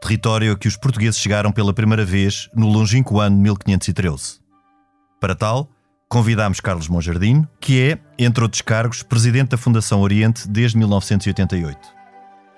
[0.00, 4.40] território a que os portugueses chegaram pela primeira vez no longínquo ano de 1513.
[5.20, 5.70] Para tal,
[6.08, 11.78] convidámos Carlos Monjardino, que é, entre outros cargos, presidente da Fundação Oriente desde 1988.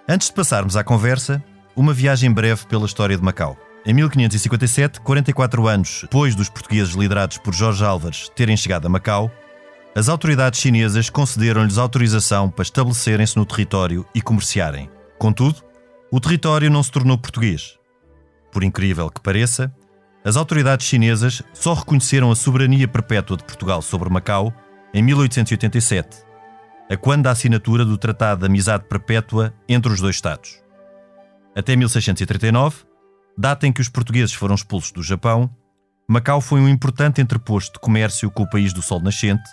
[0.09, 1.43] Antes de passarmos à conversa,
[1.75, 3.57] uma viagem breve pela história de Macau.
[3.85, 9.31] Em 1557, 44 anos depois dos portugueses liderados por Jorge Álvares terem chegado a Macau,
[9.95, 14.91] as autoridades chinesas concederam-lhes autorização para estabelecerem-se no território e comerciarem.
[15.19, 15.63] Contudo,
[16.17, 17.79] o território não se tornou português.
[18.51, 19.71] Por incrível que pareça,
[20.25, 24.51] as autoridades chinesas só reconheceram a soberania perpétua de Portugal sobre Macau
[24.95, 26.25] em 1887,
[26.91, 30.59] a quando da assinatura do Tratado de Amizade Perpétua entre os dois Estados.
[31.55, 32.87] Até 1639,
[33.37, 35.55] data em que os portugueses foram expulsos do Japão,
[36.09, 39.51] Macau foi um importante entreposto de comércio com o país do Sol Nascente,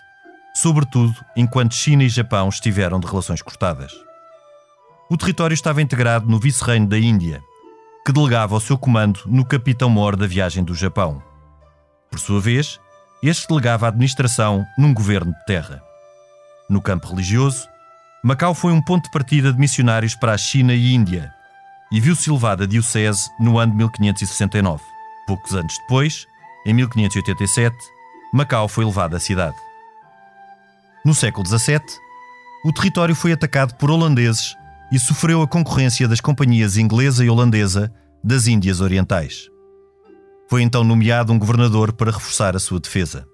[0.56, 3.92] sobretudo enquanto China e Japão estiveram de relações cortadas.
[5.14, 7.44] O território estava integrado no vice-reino da Índia,
[8.04, 11.22] que delegava o seu comando no capitão-mor da viagem do Japão.
[12.10, 12.80] Por sua vez,
[13.22, 15.84] este delegava a administração num governo de terra.
[16.68, 17.68] No campo religioso,
[18.24, 21.32] Macau foi um ponto de partida de missionários para a China e Índia
[21.92, 24.82] e viu-se elevada a diocese no ano de 1569.
[25.28, 26.26] Poucos anos depois,
[26.66, 27.78] em 1587,
[28.34, 29.58] Macau foi levada à cidade.
[31.06, 31.84] No século XVII,
[32.66, 34.56] o território foi atacado por holandeses
[34.94, 37.92] e sofreu a concorrência das companhias inglesa e holandesa
[38.24, 39.50] das Índias Orientais.
[40.48, 43.28] Foi então nomeado um governador para reforçar a sua defesa.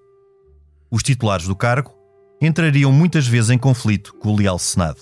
[0.89, 1.93] Os titulares do cargo
[2.41, 5.01] entrariam muitas vezes em conflito com o leal Senado.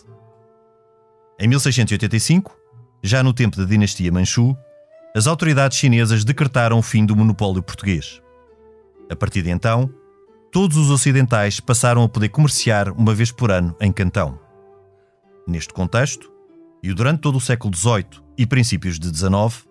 [1.40, 2.58] Em 1685,
[3.04, 4.58] já no tempo da dinastia Manchu,
[5.16, 8.20] as autoridades chinesas decretaram o fim do monopólio português.
[9.12, 9.94] A partir de então,
[10.52, 14.40] todos os ocidentais passaram a poder comerciar uma vez por ano em Cantão.
[15.48, 16.36] Neste contexto,
[16.82, 19.68] e durante todo o século XVIII e princípios de XIX,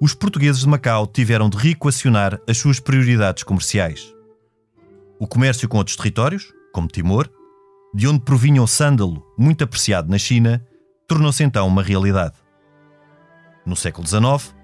[0.00, 4.12] os portugueses de Macau tiveram de reequacionar as suas prioridades comerciais.
[5.18, 7.30] O comércio com outros territórios, como Timor,
[7.94, 10.66] de onde provinha o sândalo, muito apreciado na China,
[11.06, 12.34] tornou-se então uma realidade.
[13.64, 14.54] No século XIX,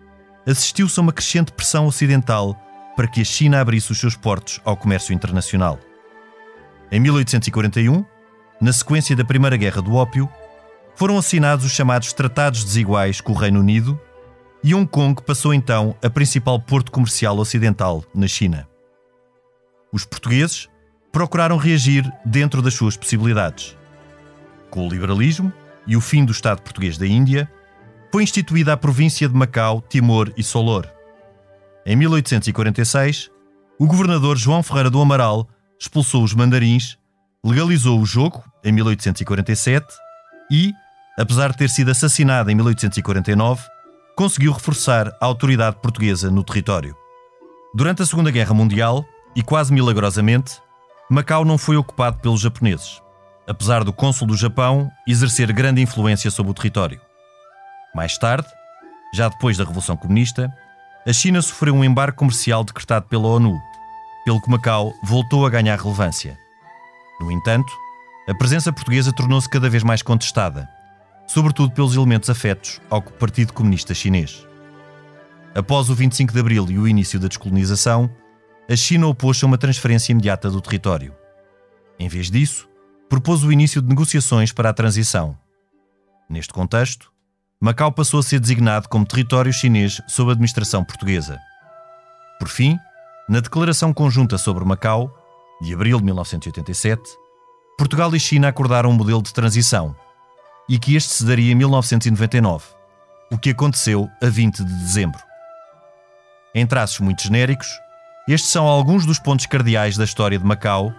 [0.47, 2.61] assistiu-se a uma crescente pressão ocidental
[2.97, 5.79] para que a China abrisse os seus portos ao comércio internacional.
[6.93, 8.05] Em 1841,
[8.61, 10.29] na sequência da Primeira Guerra do Ópio,
[10.95, 13.99] foram assinados os chamados Tratados Desiguais com o Reino Unido
[14.62, 18.69] e Hong Kong passou então a principal porto comercial ocidental na China.
[19.93, 20.69] Os portugueses
[21.11, 23.77] procuraram reagir dentro das suas possibilidades.
[24.69, 25.53] Com o liberalismo
[25.87, 27.50] e o fim do Estado português da Índia,
[28.12, 30.87] foi instituída a província de Macau, Timor e Solor.
[31.87, 33.31] Em 1846,
[33.79, 35.49] o governador João Ferreira do Amaral
[35.79, 36.99] expulsou os mandarins,
[37.43, 39.87] legalizou o jogo em 1847
[40.50, 40.75] e,
[41.19, 43.62] apesar de ter sido assassinado em 1849,
[44.16, 46.94] conseguiu reforçar a autoridade portuguesa no território.
[47.75, 50.61] Durante a Segunda Guerra Mundial, e quase milagrosamente,
[51.09, 53.00] Macau não foi ocupado pelos japoneses,
[53.49, 57.00] apesar do cônsul do Japão exercer grande influência sobre o território.
[57.94, 58.49] Mais tarde,
[59.15, 60.53] já depois da Revolução Comunista,
[61.06, 63.59] a China sofreu um embargo comercial decretado pela ONU,
[64.25, 66.37] pelo que Macau voltou a ganhar relevância.
[67.21, 67.72] No entanto,
[68.31, 70.69] a presença portuguesa tornou-se cada vez mais contestada
[71.31, 74.45] sobretudo pelos elementos afetos ao Partido Comunista Chinês.
[75.55, 78.11] Após o 25 de Abril e o início da descolonização,
[78.69, 81.15] a China opôs-se a uma transferência imediata do território.
[82.01, 82.69] Em vez disso,
[83.09, 85.39] propôs o início de negociações para a transição.
[86.29, 87.12] Neste contexto,
[87.61, 91.38] Macau passou a ser designado como território chinês sob administração portuguesa.
[92.41, 92.76] Por fim,
[93.29, 95.17] na Declaração Conjunta sobre Macau,
[95.62, 97.03] de abril de 1987,
[97.81, 99.97] Portugal e China acordaram um modelo de transição
[100.69, 102.62] e que este se daria em 1999,
[103.32, 105.19] o que aconteceu a 20 de dezembro.
[106.55, 107.67] Em traços muito genéricos,
[108.29, 110.93] estes são alguns dos pontos cardeais da história de Macau,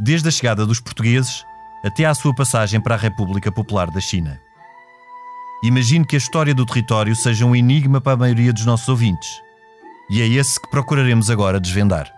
[0.00, 1.44] desde a chegada dos portugueses
[1.84, 4.36] até à sua passagem para a República Popular da China.
[5.62, 9.30] Imagino que a história do território seja um enigma para a maioria dos nossos ouvintes,
[10.10, 12.15] e é esse que procuraremos agora desvendar.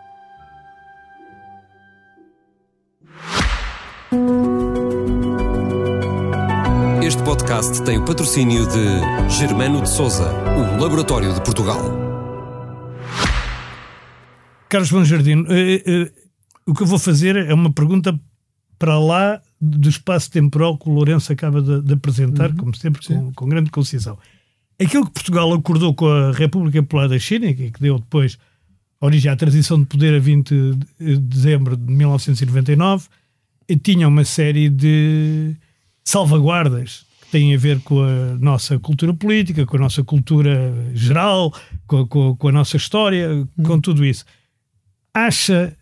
[7.29, 11.79] Podcast tem o patrocínio de Germano de Souza, o Laboratório de Portugal.
[14.67, 16.13] Carlos Bonjardino, eh, eh,
[16.65, 18.19] o que eu vou fazer é uma pergunta
[18.79, 23.31] para lá do espaço temporal que o Lourenço acaba de, de apresentar, como sempre, com,
[23.35, 24.19] com grande concisão.
[24.81, 28.39] Aquilo que Portugal acordou com a República Popular da China, que que deu depois
[29.03, 30.55] origem à transição de poder a 20
[30.99, 33.07] de dezembro de 1999,
[33.69, 35.55] e tinha uma série de
[36.03, 41.53] salvaguardas têm a ver com a nossa cultura política, com a nossa cultura geral,
[41.87, 44.25] com, com- com a nossa história, com tudo isso.
[45.15, 45.75] Acha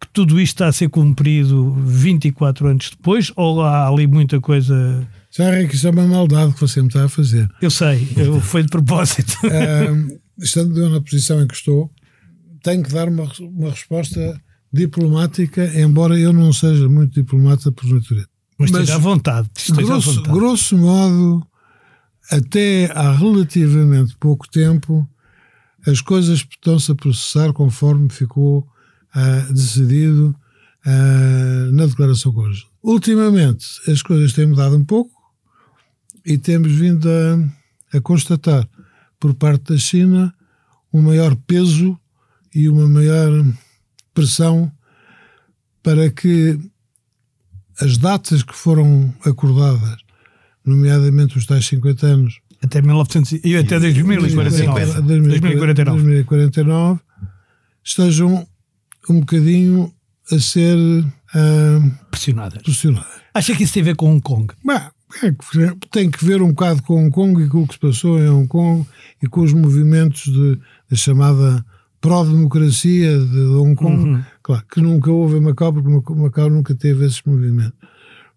[0.00, 5.06] que tudo isto está a ser cumprido 24 anos depois ou há ali muita coisa...
[5.38, 7.48] É que isso é uma maldade que você me está a fazer.
[7.60, 9.34] Eu sei, eu, foi de propósito.
[9.46, 10.08] Ahm,
[10.38, 11.90] estando eu na posição em que estou,
[12.62, 14.38] tenho que dar uma, uma resposta
[14.70, 18.26] diplomática, embora eu não seja muito diplomata por natureza.
[18.62, 19.48] Mas esteja à vontade.
[19.56, 20.38] Esteja à grosso, vontade.
[20.38, 21.46] grosso modo,
[22.30, 25.08] até há relativamente pouco tempo,
[25.86, 28.66] as coisas estão-se a processar conforme ficou
[29.14, 30.34] ah, decidido
[30.84, 32.70] ah, na declaração conjunta.
[32.82, 35.12] Ultimamente, as coisas têm mudado um pouco
[36.24, 38.68] e temos vindo a, a constatar,
[39.18, 40.34] por parte da China,
[40.92, 41.98] um maior peso
[42.54, 43.30] e uma maior
[44.12, 44.70] pressão
[45.82, 46.58] para que
[47.82, 49.96] as datas que foram acordadas,
[50.64, 55.02] nomeadamente os tais 50 anos, Até 1900 e até 2049.
[55.02, 56.02] 2049.
[56.02, 57.00] 2049,
[57.82, 58.46] estejam
[59.10, 59.92] um bocadinho
[60.30, 60.76] a ser
[61.34, 61.80] ah,
[62.10, 62.62] Pressionadas.
[62.62, 63.22] pressionadas.
[63.34, 64.52] Acha que isso tem a ver com Hong Kong?
[64.64, 64.92] Bah,
[65.22, 65.32] é
[65.90, 68.28] tem que ver um bocado com Hong Kong e com o que se passou em
[68.28, 68.86] Hong Kong
[69.22, 70.58] e com os movimentos de,
[70.88, 71.64] da chamada
[72.02, 73.96] pró-democracia de Hong Kong.
[74.10, 74.22] Uhum.
[74.42, 77.72] Claro, que nunca houve em Macau, porque Macau- nunca teve esses movimentos.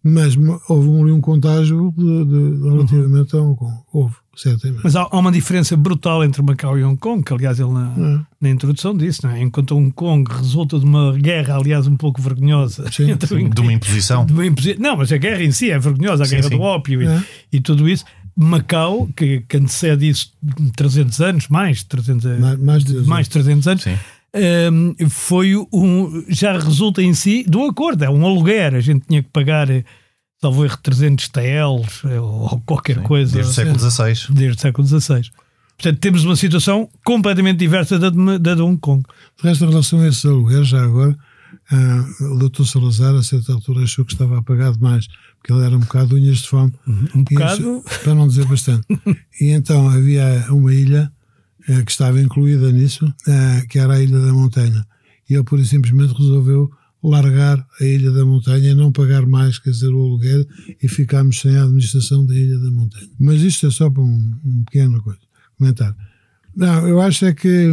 [0.07, 3.73] Mas ma- houve um, ali um contágio de, de- relativamente a Hong Kong.
[3.91, 4.81] Houve, certamente.
[4.83, 8.23] Mas há, há uma diferença brutal entre Macau e Hong Kong, que aliás ele na,
[8.39, 9.41] na introdução disse, não é?
[9.41, 12.85] enquanto Hong Kong resulta de uma guerra, aliás, um pouco vergonhosa.
[12.91, 13.49] Sim, entre sim.
[13.49, 14.27] De uma imposição.
[14.27, 16.55] de uma imposi- Não, mas a guerra em si é vergonhosa, a Sim, guerra sim.
[16.55, 17.23] do ópio e, É.
[17.53, 18.05] e tudo isso.
[18.35, 23.27] Macau, que, que antecede isso de 300 anos, mais, 300, a- Mais- mais de- mais
[23.27, 23.97] 300 anos, Sim.
[24.71, 29.05] hum, foi um, já resulta em si de um acordo, é um aluguer, a gente
[29.07, 29.67] tinha que pagar
[30.41, 34.33] talvez 300 TLs ou qualquer coisa Desde o século XVI.
[34.33, 35.31] desde o século XVI.
[35.77, 39.03] Portanto, temos uma situação completamente diversa da de, da de Hong Kong.
[39.41, 41.17] De resto, em relação a esses alugueres, já agora,
[41.71, 45.07] ah, o doutor Salazar, a certa altura, achou que estava a pagar demais,
[45.45, 46.73] porque ele era um bocado unhas de fome.
[46.87, 47.53] Um E bocado.
[47.61, 48.87] isso- para não dizer bastante.
[49.39, 51.11] e então havia uma ilha
[51.67, 54.83] eh, que estava incluída nisso, eh, que era a Ilha da Montanha.
[55.29, 56.71] E ele, pura e simplesmente, resolveu
[57.03, 60.47] largar a Ilha da Montanha e não pagar mais, quer dizer, o aluguer,
[60.81, 63.09] e ficámos sem a administração da Ilha da Montanha.
[63.19, 65.19] Mas isto é só para um, um pequeno coisa,
[65.59, 65.95] comentário.
[66.55, 67.69] Não, eu acho é que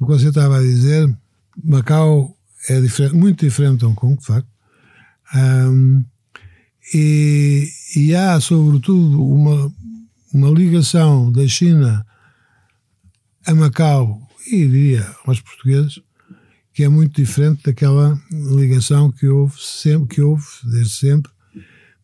[0.00, 1.16] o que você estava a dizer,
[1.62, 2.36] Macau
[2.68, 4.48] é diferente, muito diferente de Hong Kong, de facto.
[5.32, 6.04] Ahm,
[6.92, 9.72] e, e há, sobretudo, uma,
[10.32, 12.04] uma ligação da China
[13.46, 16.00] a Macau e diria aos portugueses
[16.74, 21.30] que é muito diferente daquela ligação que houve sempre, que houve desde sempre,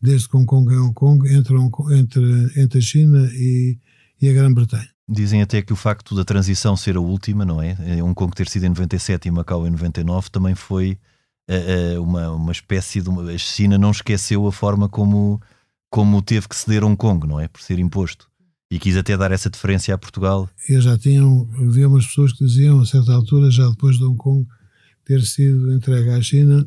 [0.01, 2.23] desde Hong Kong e Hong Kong, entre, Hong Kong- entre,
[2.55, 3.77] entre a China e,
[4.21, 4.89] e a Grã-Bretanha.
[5.09, 7.75] Dizem até que o facto da transição ser a última, não é?
[7.81, 10.97] Eh, Hong Kong ter sido em 97 e Macau em 99 também foi
[11.99, 13.09] uma, uma espécie de.
[13.09, 15.41] Uma, a China não esqueceu a forma como,
[15.89, 17.47] como teve que ceder Hong Kong, não é?
[17.47, 18.29] Por ser imposto.
[18.69, 20.49] E quis até dar essa deferência a Portugal.
[20.69, 24.17] eles já tinham, havia umas pessoas que diziam, a certa altura, já depois de Hong
[24.17, 24.47] Kong
[25.03, 26.65] ter sido entregue à China,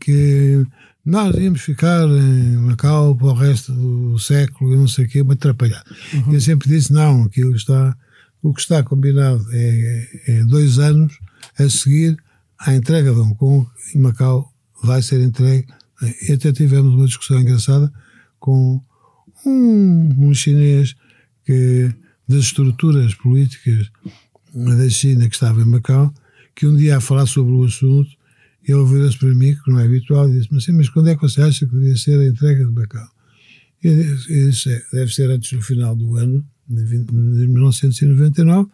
[0.00, 0.64] que
[1.04, 5.22] nós íamos ficar em Macau para o resto do século e não sei o quê,
[5.22, 5.84] uma atrapalhada.
[6.30, 7.96] E eu sempre disse, não, aquilo está,
[8.42, 11.18] o que está combinado é, é dois anos
[11.58, 12.16] a seguir
[12.58, 15.66] à entrega de Hong Kong e Macau vai ser entregue.
[16.28, 17.92] E até tivemos uma discussão engraçada
[18.38, 18.80] com
[19.44, 20.94] um, um chinês
[21.44, 21.92] que
[22.28, 23.90] das estruturas políticas
[24.54, 26.12] da China que estava em Macau,
[26.54, 28.10] que um dia a falar sobre o assunto,
[28.62, 31.14] ele virou-se para mim, que não é habitual, e disse, mas, sim, mas quando é
[31.14, 33.08] que você acha que devia ser a entrega de Macau?
[33.82, 38.68] Eu disse, "É, deve ser antes do final do ano, de, 20 de 1999,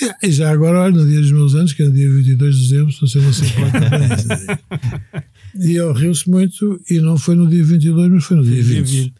[0.22, 2.62] e- já agora, olha, no dia dos meus anos, que é no dia 22 de
[2.62, 5.28] dezembro, se você não se importa bem.
[5.56, 9.12] E ele riu-se muito, e não foi no dia 22, mas foi no dia 20.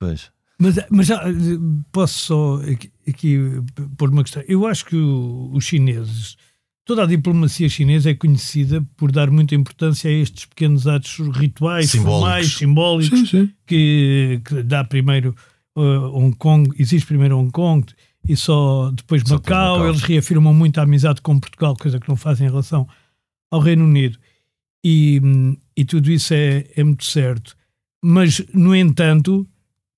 [0.00, 0.30] Pois.
[0.60, 1.22] Mas, mas já,
[1.92, 3.38] posso só aqui, aqui
[3.96, 4.42] pôr uma questão.
[4.48, 6.36] Eu acho que o- os chineses,
[6.84, 11.90] toda a diplomacia chinesa é conhecida por dar muita importância a estes pequenos atos rituais,
[11.90, 12.20] Simbólicos.
[12.20, 13.50] formais, simbólicos, Sim, sim.
[13.66, 15.32] Que, que dá primeiro
[15.76, 15.80] uh,
[16.16, 17.86] Hong Kong, existe primeiro Hong Kong
[18.28, 19.76] e só depois Só Macau.
[19.78, 19.88] Macau.
[19.88, 22.86] Eles reafirmam muito a amizade com Portugal, coisa que não fazem em relação
[23.50, 24.18] ao Reino Unido.
[24.84, 25.20] E,
[25.76, 27.56] e tudo isso é, é muito certo.
[28.02, 29.46] Mas, no entanto,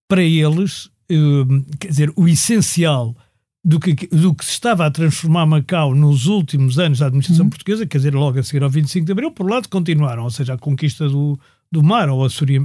[0.09, 3.15] para eles, hum, quer dizer, o essencial
[3.63, 7.51] do que, do que se estava a transformar Macau nos últimos anos da administração Uhum.
[7.51, 10.31] portuguesa, quer dizer, logo a seguir ao 25 de Abril, por um lado continuaram, ou
[10.31, 11.39] seja, a conquista do,
[11.71, 12.63] do mar, ou o assoria-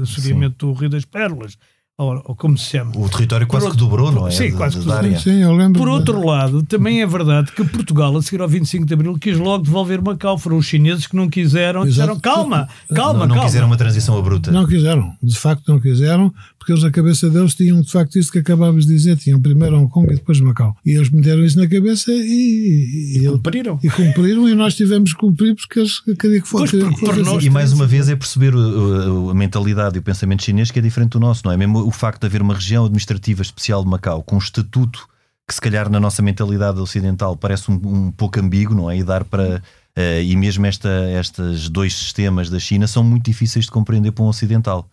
[0.00, 1.58] assoreamento do Rio das Pérolas,
[1.98, 2.92] ou, ou como se chama.
[2.96, 4.30] O território quase Por que dobrou, não é?
[4.30, 5.16] Sim, quase que dobrou.
[5.18, 5.80] Sim, eu lembro.
[5.80, 9.36] Por outro lado, também é verdade que Portugal, a seguir ao 25 de Abril, quis
[9.36, 10.38] logo devolver Macau.
[10.38, 12.20] Foram os chineses que não quiseram, disseram Exato.
[12.22, 13.44] calma, calma, Não, não calma.
[13.46, 14.52] quiseram uma transição abrupta.
[14.52, 18.30] Não quiseram, de facto não quiseram, porque eles, a cabeça deles, tinham de facto isso
[18.30, 20.76] que acabámos de dizer: tinham primeiro Hong Kong e depois Macau.
[20.86, 23.80] E eles meteram isso na cabeça e, e, e, Cumpriram.
[23.82, 26.78] e cumpriram, e nós tivemos que cumprir porque eles queriam que fosse.
[26.78, 30.02] Por- por nós- E mais uma vez é perceber o- o- a mentalidade e o
[30.02, 31.56] pensamento chinês que é diferente do nosso, não é?
[31.56, 35.08] Mesmo o facto de haver uma região administrativa especial de Macau com um estatuto
[35.46, 38.98] que se calhar na nossa mentalidade ocidental parece um, um pouco ambíguo, não é?
[38.98, 39.62] E dar para
[39.96, 44.22] eh, e mesmo esta, estes dois sistemas da China são muito difíceis de compreender para
[44.22, 44.86] um ocidental.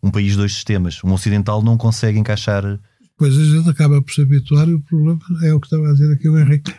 [0.00, 1.02] Um país dois sistemas.
[1.02, 2.62] Um ocidental não consegue encaixar.
[3.02, 5.92] Depois a gente acaba por se habituar e o problema é o que estava a
[5.92, 6.72] dizer aqui o Henrique: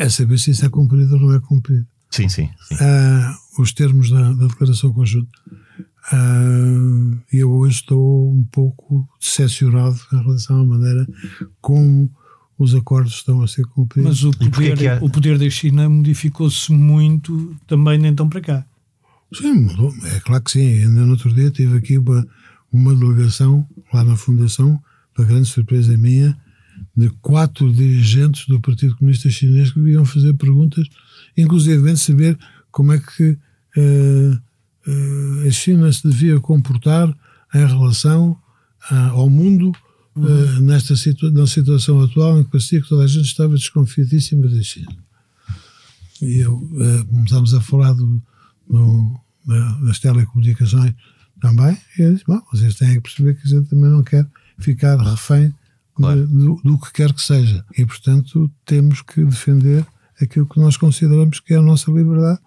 [0.00, 1.86] é saber se isso é cumprido ou não é cumprido.
[2.10, 2.50] Sim, sim.
[2.68, 2.76] sim.
[2.80, 5.30] Ah, os termos da, da declaração conjunta.
[6.12, 11.06] Ah, eu hoje estou um pouco decepcionado em relação à maneira
[11.60, 12.10] como
[12.58, 14.22] os acordos estão a ser cumpridos.
[14.22, 18.40] Mas o poder, que há- o poder da China modificou-se muito também de então para
[18.40, 18.66] cá.
[19.32, 19.92] Sim, mudou.
[20.04, 20.82] É claro que sim.
[20.84, 22.26] Ainda no outro dia tive aqui uma,
[22.72, 24.80] uma delegação lá na Fundação,
[25.14, 26.36] para grande surpresa minha,
[26.96, 30.86] de quatro dirigentes do Partido Comunista Chinês que vinham fazer perguntas,
[31.36, 32.38] inclusive saber
[32.70, 33.36] como é que
[33.76, 34.38] eh,
[35.46, 37.08] a China se devia comportar
[37.54, 38.36] em relação
[38.90, 39.72] ah, ao mundo
[40.16, 44.46] eh, nesta situa na situação atual em que parecia que toda a gente estava desconfiadíssima
[44.48, 44.96] da China.
[46.22, 48.22] E eu, eh, começámos a falar do,
[48.68, 50.94] do- da- das telecomunicações
[51.40, 54.26] também, e eu disse, bom, vocês têm que perceber que a gente também não quer
[54.58, 55.54] ficar refém de-
[55.96, 56.26] Claro.
[56.26, 57.64] do, do que quer que seja.
[57.78, 59.84] E, portanto, temos que defender
[60.20, 62.40] aquilo que nós consideramos que é a nossa liberdade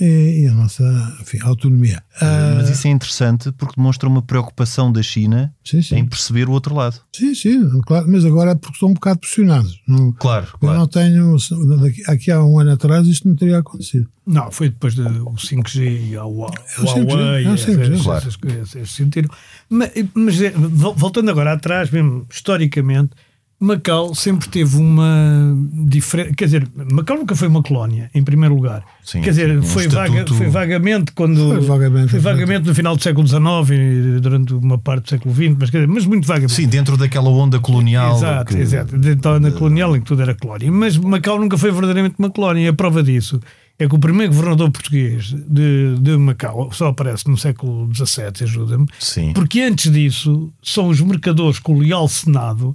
[0.00, 0.82] e, e a nossa
[1.20, 2.02] enfim, autonomia.
[2.20, 5.96] Ah, Mas isso é interessante porque demonstra uma preocupação da China sim, sim.
[5.96, 7.00] em perceber o outro lado.
[7.14, 9.80] Sim, sim, claro, mas agora é porque estão um bocado pressionados.
[9.86, 10.78] Não, Claro, Eu claro.
[10.78, 11.36] não tenho.
[11.80, 14.08] Daqui, aqui há um ano atrás isto não teria acontecido.
[14.26, 15.04] Não, foi depois do
[15.36, 18.38] 5G e a Hua- É o 5G, Huawei, é o essas, 5G, essas claro.
[18.40, 19.28] coisas, essas sentiram.
[19.68, 23.10] Mas, eh, vol- voltando agora atrás, mesmo historicamente,
[23.58, 25.56] Macau sempre teve uma
[25.88, 26.34] diferença.
[26.34, 28.84] Quer dizer, Macau nunca foi uma colónia, em primeiro lugar.
[29.02, 31.36] Sim, quer dizer, um foi, estatuto- vaga- foi vagamente quando.
[31.48, 35.34] Foi vagamente, foi vagamente no final do século XIX e durante uma parte do século
[35.34, 36.52] XX, mas, quer dizer, mas muito vagamente.
[36.52, 38.16] Sim, dentro daquela onda colonial.
[38.16, 38.94] Exato, que- exato.
[38.94, 40.70] Então, na colonial em que tudo era colónia.
[40.70, 42.64] Mas Macau nunca foi verdadeiramente uma colónia.
[42.64, 43.40] E a prova disso
[43.78, 48.86] é que o primeiro governador português de, de Macau só aparece no século XVII, ajuda-me.
[48.98, 49.32] Sim.
[49.34, 52.74] Porque antes disso são os mercadores com o leal Senado,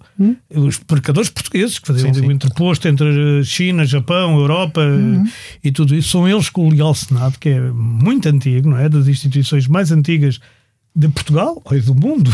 [0.53, 4.81] os mercadores portugueses que faziam Sim, o interposto entre China, Japão, Europa
[5.63, 8.87] e tudo isso, são eles com o leal Senado, que é muito antigo, não é?
[8.87, 10.39] Das instituições mais antigas
[10.95, 12.29] de Portugal, ou do mundo,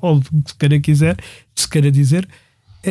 [0.00, 1.16] ou do que se queira quiser,
[1.54, 2.26] se queira dizer,
[2.82, 2.90] é,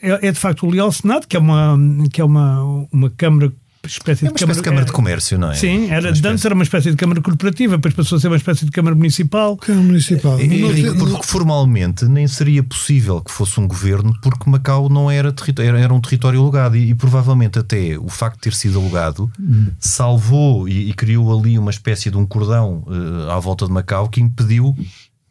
[0.00, 1.76] é- é de facto o leal Senado, que é uma,
[2.10, 3.52] que é uma, uma câmara
[3.84, 5.54] espécie É uma espécie de câmara de comércio, não é?
[5.54, 8.28] Sim, era, Uma de antes era uma espécie de Câmara Corporativa, depois passou a ser
[8.28, 9.56] uma espécie de Câmara Municipal.
[9.56, 10.40] Câmara Municipal.
[10.40, 14.88] E- Não e- tem- porque formalmente nem seria possível que fosse um governo, porque Macau
[14.88, 18.42] não era, território, era, era um território alugado e, e provavelmente até o facto de
[18.42, 19.30] ter sido alugado
[19.78, 24.08] salvou e, e criou ali uma espécie de um cordão eh, à volta de Macau
[24.08, 24.76] que impediu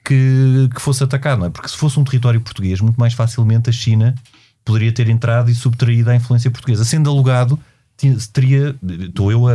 [0.03, 1.49] que, que fosse atacado, não é?
[1.49, 4.15] Porque se fosse um território português, muito mais facilmente a China
[4.65, 6.83] poderia ter entrado e subtraído a influência portuguesa.
[6.85, 7.57] Sendo alugado,
[8.33, 9.53] teria, estou eu a,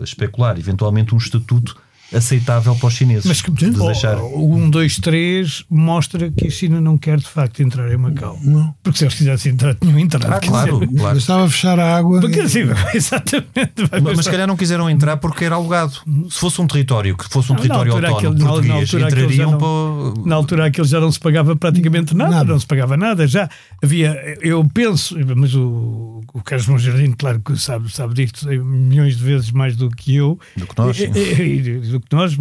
[0.00, 1.76] a especular, eventualmente um estatuto
[2.14, 3.24] aceitável para os chineses.
[3.26, 4.16] Mas que de o- deixar...
[4.18, 8.38] o 1, 2, 3 mostra que a China não quer de facto entrar em Macau.
[8.42, 8.74] Não.
[8.82, 10.32] Porque se eles quisessem entrar, tinham entrado.
[10.32, 11.14] Ah, claro, dizer, claro.
[11.16, 12.20] Bastava fechar a água.
[12.20, 12.60] Porque, e- assim,
[12.94, 13.72] exatamente.
[14.16, 15.92] Mas se calhar não quiseram entrar porque era alugado.
[16.30, 18.80] Se fosse um território que fosse um Não, território altura autónomo aquele- na- na português,
[18.94, 19.66] altura aquele entrariam já para.
[19.66, 22.52] não- o- Na altura aquilo já não se pagava praticamente nada, Nada.
[22.52, 23.26] não se pagava nada.
[23.26, 23.48] Já
[23.82, 29.24] havia, eu penso, mas o, o Carlos Monjardim, claro que sabe, sabe disto milhões de
[29.24, 30.38] vezes mais do que eu.
[30.56, 31.10] Do que nós, sim.
[31.14, 31.60] E- e-
[31.96, 32.36] e- do que nós.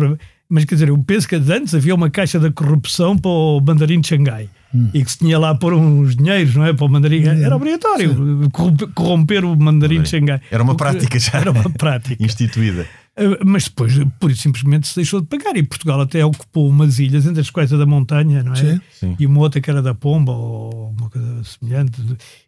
[0.50, 4.02] Mas quer dizer, eu penso que antes havia uma caixa da corrupção para o mandarim
[4.02, 4.50] de Xangai.
[4.76, 4.90] Hum.
[4.94, 6.74] E que se tinha lá pôr uns dinheiros, não é?
[6.74, 7.26] Para o mandarim.
[7.26, 7.44] Hum.
[7.44, 8.50] Era obrigatório
[8.94, 10.42] corromper o mandarim de Xangai.
[10.52, 11.40] Era uma prática já.
[11.40, 12.22] Era uma prática.
[12.24, 12.86] Instituída.
[13.16, 15.56] Eh, mas depois, por isso simplesmente se deixou de pagar.
[15.58, 18.56] E Portugal até ocupou umas ilhas, entre as quais a da montanha, não é?
[18.56, 19.16] Sim, sim.
[19.20, 22.02] E uma outra que era da pomba, ou uma coisa semelhante.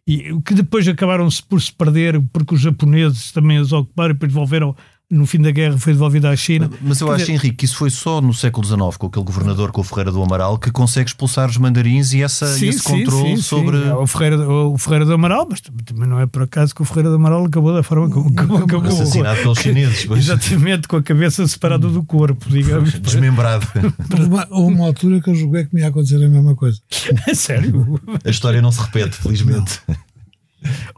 [0.06, 4.14] E que depois acabaram -se por se perder, porque os japoneses também as ocuparam e
[4.14, 4.76] depois devolveram
[5.10, 6.70] no fim da guerra foi devolvida à China.
[6.80, 9.80] Mas eu acho, Henrique, que isso foi só no século XIX, com aquele governador, com
[9.80, 13.36] o Ferreira do Amaral, que consegue expulsar os mandarins e essa, sim, esse sim, controle
[13.36, 13.78] sim, sobre.
[13.78, 13.88] Sim.
[13.88, 16.84] É, o, Ferreira, o Ferreira do Amaral, mas também não é por acaso que o
[16.84, 18.88] Ferreira do Amaral acabou da forma como, como acabou.
[18.88, 20.04] Assassinado pelos chineses.
[20.06, 20.20] Pois.
[20.20, 22.94] Exatamente, com a cabeça separada do corpo, digamos.
[22.98, 23.66] Desmembrado.
[24.50, 26.80] Houve uma altura que eu julguei que me ia acontecer a mesma coisa.
[27.34, 28.00] Sério?
[28.24, 29.80] A história não se repete, felizmente.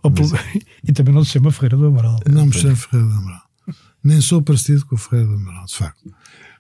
[0.05, 0.33] Mas...
[0.85, 2.21] E também não se chama Ferreira do Amaral.
[2.31, 3.46] Não me chama Ferreira do Amaral
[4.07, 6.15] nem sou parecido com o Ferreira do Amaral, de facto.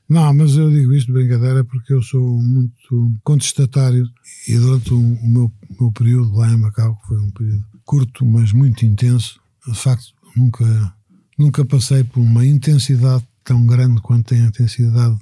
[0.08, 4.08] Não, mas eu digo isto de brincadeira porque eu sou muito contestatário
[4.46, 8.24] e durante o, o meu, meu, período lá em Macau, que foi um período curto,
[8.24, 10.94] mas muito intenso, de facto nunca,
[11.36, 15.16] nunca passei por uma intensidade tão grande quanto tem a intensidade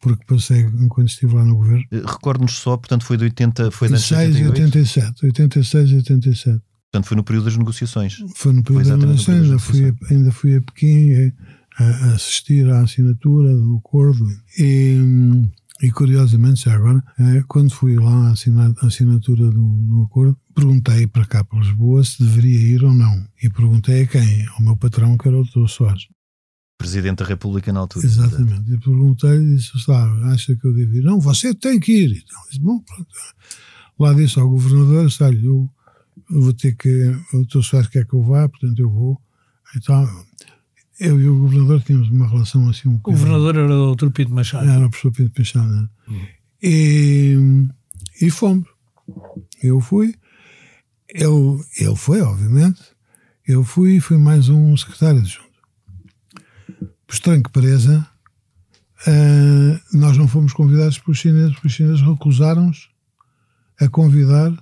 [0.00, 1.84] porque passei enquanto estive lá no governo.
[1.92, 6.62] Eh, Recordo-nos só, portanto foi de 80, foi de 87, 86 e 87.
[6.90, 8.18] Portanto foi no período das negociações.
[8.34, 11.32] Foi no período das negociações, ainda fui, ainda fui a Pequim,
[11.78, 14.26] a assistir à assinatura do acordo
[14.58, 14.96] e,
[15.82, 21.26] e curiosamente, já agora, eh, quando fui lá à assinatura do, do acordo, perguntei para
[21.26, 23.26] cá para Lisboa se deveria ir ou não.
[23.42, 24.46] E perguntei a quem?
[24.48, 25.68] Ao meu patrão, que era o Dr.
[25.68, 26.08] Soares.
[26.78, 28.06] Presidente da República na altura.
[28.06, 28.72] Exatamente.
[28.72, 31.02] E perguntei e disse, sabe, acha que eu devo ir?
[31.02, 32.10] Não, você tem que ir.
[32.10, 33.08] Então, disse, bom, pronto.
[33.98, 35.08] Lá disse ao governador,
[35.42, 35.70] eu,
[36.30, 37.62] eu vou ter que, o Dr.
[37.62, 39.20] Soares quer que eu vá, portanto eu vou.
[39.74, 40.06] Então,
[40.98, 44.10] eu e o governador tínhamos uma relação assim um O governador era o Dr.
[44.10, 44.68] Pinto Machado.
[44.68, 45.90] Era o professor Pinto Machado.
[46.08, 46.26] Hum.
[46.62, 47.36] E,
[48.20, 48.66] e fomos.
[49.62, 50.14] Eu fui.
[51.08, 52.80] Ele, ele foi, obviamente.
[53.46, 55.46] Eu fui e fui mais um secretário de junto.
[57.06, 58.06] Por estranho que pareça,
[59.06, 62.90] uh, nós não fomos convidados pelos chineses, porque os chineses recusaram-nos
[63.80, 64.52] a convidar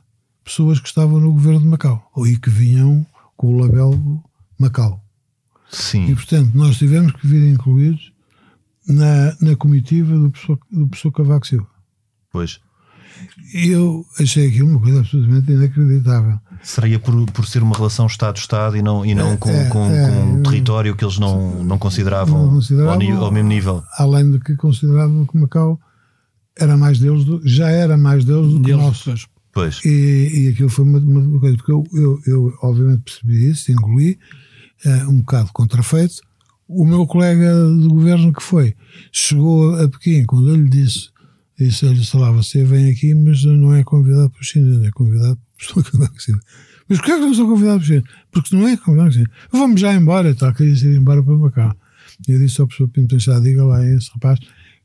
[0.45, 3.07] pessoas que estavam no governo de Macau, ou e que vinham
[3.37, 4.23] com o label
[4.59, 5.04] Macau.
[5.75, 6.11] Sim.
[6.11, 8.13] E, portanto, nós tivemos que vir incluídos
[8.87, 11.69] na, na comitiva do professor, do professor Cavaco Silva.
[12.31, 12.61] Pois.
[13.53, 16.41] E eu achei aquilo uma coisa absolutamente inacreditável.
[16.63, 19.85] Seria por, por ser uma relação Estado-Estado e não, e não é, com, é, com,
[19.87, 23.83] é, com um território que eles não, não consideravam, não consideravam ao, ao, mesmo nível.
[23.99, 25.79] Além de que consideravam que Macau
[26.59, 29.27] era mais deles, do, já era mais deles do que deles, nós.
[29.53, 29.81] Pois.
[29.85, 34.19] E, e aquilo foi uma, uma coisa, porque eu, eu, eu obviamente percebi isso, engoli,
[34.87, 36.17] uh, um bocado contrafeito.
[36.67, 38.75] O meu colega de governo que foi,
[39.13, 41.11] chegou a Pequim, quando eu lhe disse,
[41.59, 46.19] disse-lhe, sei lá, você vem aqui, mas não é convidado por China, é convidado por
[46.19, 46.41] China.
[46.89, 48.05] Mas porquê é que não sou convidado por China?
[48.31, 49.31] Porque não é convidado por China.
[49.53, 51.77] Vamos já embora, tá, queria ir embora para Macau.
[52.27, 54.39] E eu disse ao professor Pinto Machado, diga lá a esse rapaz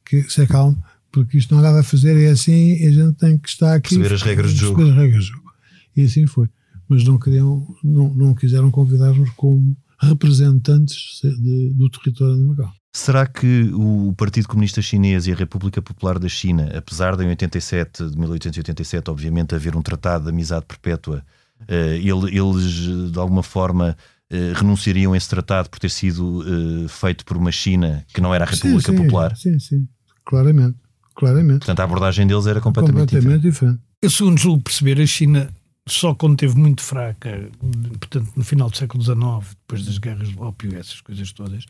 [0.05, 0.77] que se acalme,
[1.11, 3.95] porque isto não há nada a fazer, é assim, a gente tem que estar aqui.
[3.95, 4.81] Perceber as regras do jogo.
[4.81, 5.51] As regras do jogo.
[5.95, 6.49] E assim foi.
[6.87, 12.73] Mas não queriam, não, não quiseram convidar-nos como representantes de, do território de Macau.
[12.91, 17.29] Será que o Partido Comunista Chinês e a República Popular da China, apesar de em
[17.29, 21.23] 87, de 1887, obviamente, haver um tratado de amizade perpétua,
[21.67, 23.95] eh, eles de alguma forma
[24.29, 28.33] eh, renunciariam a esse tratado por ter sido eh, feito por uma China que não
[28.33, 29.35] era a República sim, sim, Popular?
[29.35, 29.87] Sim, sim,
[30.25, 30.77] claramente,
[31.15, 31.59] claramente.
[31.59, 33.51] Portanto, a abordagem deles era completamente, completamente diferente.
[33.51, 33.81] diferente.
[34.01, 35.49] Eu, segundo julgo perceber, a China
[35.91, 37.49] só quando teve muito fraca,
[37.99, 41.65] portanto, no final do século XIX, depois das guerras do ópio, essas coisas todas,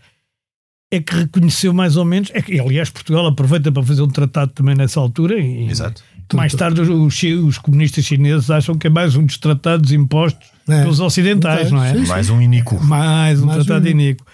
[0.91, 2.31] é que reconheceu mais ou menos.
[2.33, 5.39] É que, aliás, Portugal aproveita para fazer um tratado também nessa altura.
[5.39, 6.03] E, Exato.
[6.33, 10.81] Mais tarde, os, os, comunistas chineses acham que é mais um dos tratados impostos é.
[10.81, 11.93] pelos ocidentais, não é?
[11.93, 12.09] Sim, sim.
[12.09, 12.83] Mais um inico.
[12.83, 13.91] Mais um mais tratado um...
[13.91, 14.25] inico.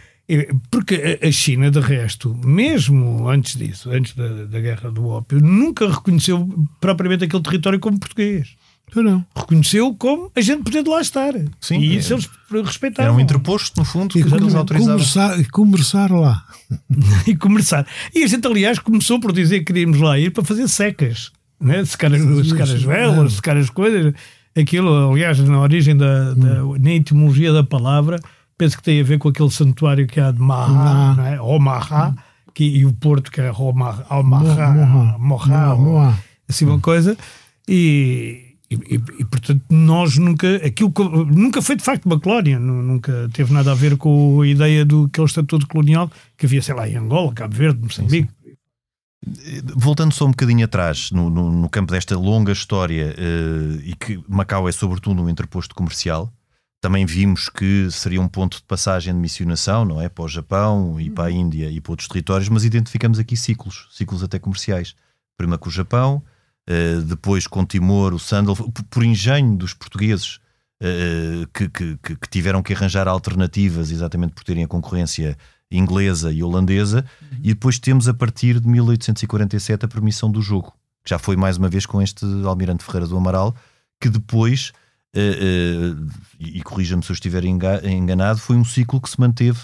[0.71, 5.88] Porque a China, de resto, mesmo antes disso, antes da, da guerra do ópio, nunca
[5.88, 8.56] reconheceu propriamente aquele território como português.
[9.04, 9.26] Não.
[9.36, 11.34] Reconheceu como a gente podia de lá estar.
[11.60, 12.30] Sim, e isso é, eles
[12.66, 13.10] respeitaram.
[13.10, 14.98] Era um interposto, no fundo, e que eles autorizavam.
[14.98, 16.44] Conversar, e conversar lá.
[17.28, 17.86] e conversar.
[18.14, 21.32] E a gente, aliás, começou por dizer que queríamos lá ir para fazer secas.
[21.60, 21.84] Né?
[21.86, 24.14] Secar, as, secar as velas, secar as coisas.
[24.58, 26.78] Aquilo, aliás, na origem da, da hum.
[26.80, 28.20] na etimologia da palavra,
[28.58, 31.42] penso que tem a ver com aquele santuário que há de Maha, não é?
[31.42, 32.16] ou Maha,
[32.54, 34.06] que, e o Porto, que é Omaha,
[35.20, 37.18] Moha, assim uma coisa.
[37.68, 40.56] E, e, e, e, portanto, nós nunca.
[40.58, 40.91] Aquilo
[41.25, 45.06] nunca foi de facto uma colónia, nunca teve nada a ver com a ideia do
[45.06, 48.30] aquele estatuto colonial que havia, sei lá, em Angola, Cabo Verde, Moçambique.
[49.75, 54.23] Voltando só um bocadinho atrás, no, no, no campo desta longa história, uh, e que
[54.28, 56.32] Macau é sobretudo um interposto comercial,
[56.80, 60.08] também vimos que seria um ponto de passagem de missionação, não é?
[60.08, 63.88] Para o Japão e para a Índia e para outros territórios, mas identificamos aqui ciclos,
[63.91, 64.95] ciclos até comerciais.
[65.36, 66.21] Primeiro com o Japão,
[66.69, 68.56] uh, depois com Timor, o Sandal,
[68.89, 70.39] por engenho dos portugueses
[70.82, 75.38] uh, que, que, que, tiveram que arranjar alternativas exatamente por terem a concorrência
[75.71, 77.39] inglesa e holandesa, uhum.
[77.43, 80.73] e depois temos a partir de 1847 a permissão do jogo,
[81.04, 83.56] que já foi mais uma vez com este Almirante Ferreira do Amaral,
[83.99, 84.71] que depois,
[85.15, 89.60] uh, e corrija-me se eu estiver enganado, foi um ciclo que se manteve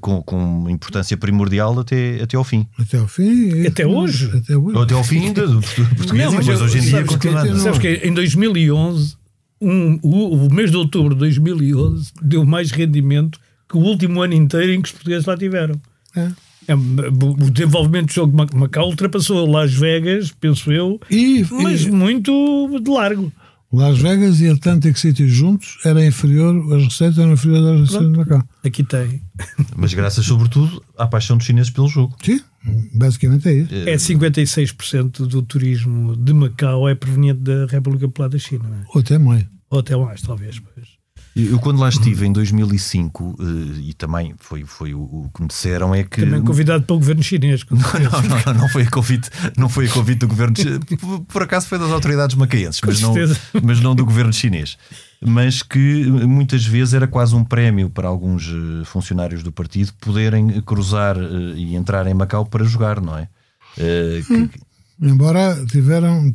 [0.00, 2.66] com, com importância primordial até, até ao fim.
[2.78, 3.66] Até ao fim.
[3.66, 4.30] Até hoje.
[4.34, 4.76] Até, hoje.
[4.76, 5.60] Ou até ao fim do
[5.96, 7.58] português, mas, mas hoje em dia continua.
[7.58, 9.16] Sabes que em 2011,
[9.60, 14.34] um, o, o mês de outubro de 2011 deu mais rendimento que o último ano
[14.34, 15.80] inteiro em que os portugueses lá tiveram.
[16.16, 16.28] É.
[16.66, 21.90] É, o desenvolvimento do jogo de Macau ultrapassou Las Vegas, penso eu, e, mas e,
[21.90, 23.30] muito de largo.
[23.74, 28.18] Las Vegas e Atlantic City juntos era inferior, as receitas eram inferiores às receitas de
[28.18, 28.48] Macau.
[28.64, 29.20] Aqui tem.
[29.76, 32.16] Mas graças, sobretudo, à paixão dos chineses pelo jogo.
[32.22, 32.40] Sim,
[32.94, 33.74] basicamente é isso.
[33.74, 38.64] É 56% do turismo de Macau é proveniente da República Popular da China.
[38.68, 38.84] Não é?
[38.94, 39.44] Ou até mais.
[39.70, 40.60] Ou até mais, talvez.
[40.60, 40.93] Pois.
[41.36, 43.44] Eu, quando lá estive em 2005, eh,
[43.88, 46.20] e também foi, foi o, que me disseram, é que.
[46.20, 47.64] Também convidado pelo governo chinês.
[47.70, 50.80] Não, não, não, não, foi a convite, não foi a convite do governo chinês.
[51.28, 53.14] Por acaso foi das autoridades macaenses, mas não,
[53.62, 54.78] mas não do governo chinês.
[55.20, 60.60] Mas que muitas vezes era quase um prémio para alguns eh, funcionários do partido poderem
[60.62, 63.28] cruzar eh, e entrar em Macau para jogar, não é?
[63.76, 64.50] Que,
[65.04, 66.32] embora tiveram,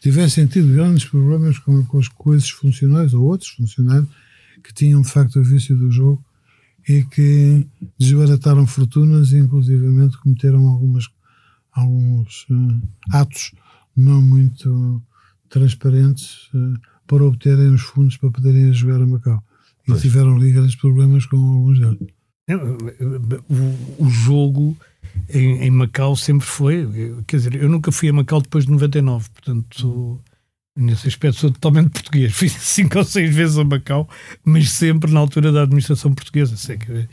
[0.00, 4.08] tivessem tido grandes problemas com, com, os, com esses funcionários ou outros funcionários
[4.62, 6.22] que tinham de facto o vício do jogo
[6.88, 7.66] e que
[7.98, 11.04] desbarataram fortunas e inclusivamente cometeram algumas,
[11.72, 13.52] alguns uh, atos
[13.94, 15.02] não muito
[15.50, 19.42] transparentes uh, para obterem os fundos para poderem jogar a Macau.
[19.84, 20.00] E pois.
[20.00, 21.98] tiveram ali grandes problemas com alguns deles.
[23.48, 24.76] O, o jogo
[25.28, 26.88] em, em, Macau sempre foi.
[27.26, 30.20] Quer dizer, eu nunca fui a Macau depois de 99, portanto,
[30.76, 32.32] nesse aspecto sou totalmente português.
[32.32, 34.08] Fui cinco ou seis vezes a Macau,
[34.44, 36.56] mas sempre na altura da administração portuguesa.
[36.56, 37.08] Se é que,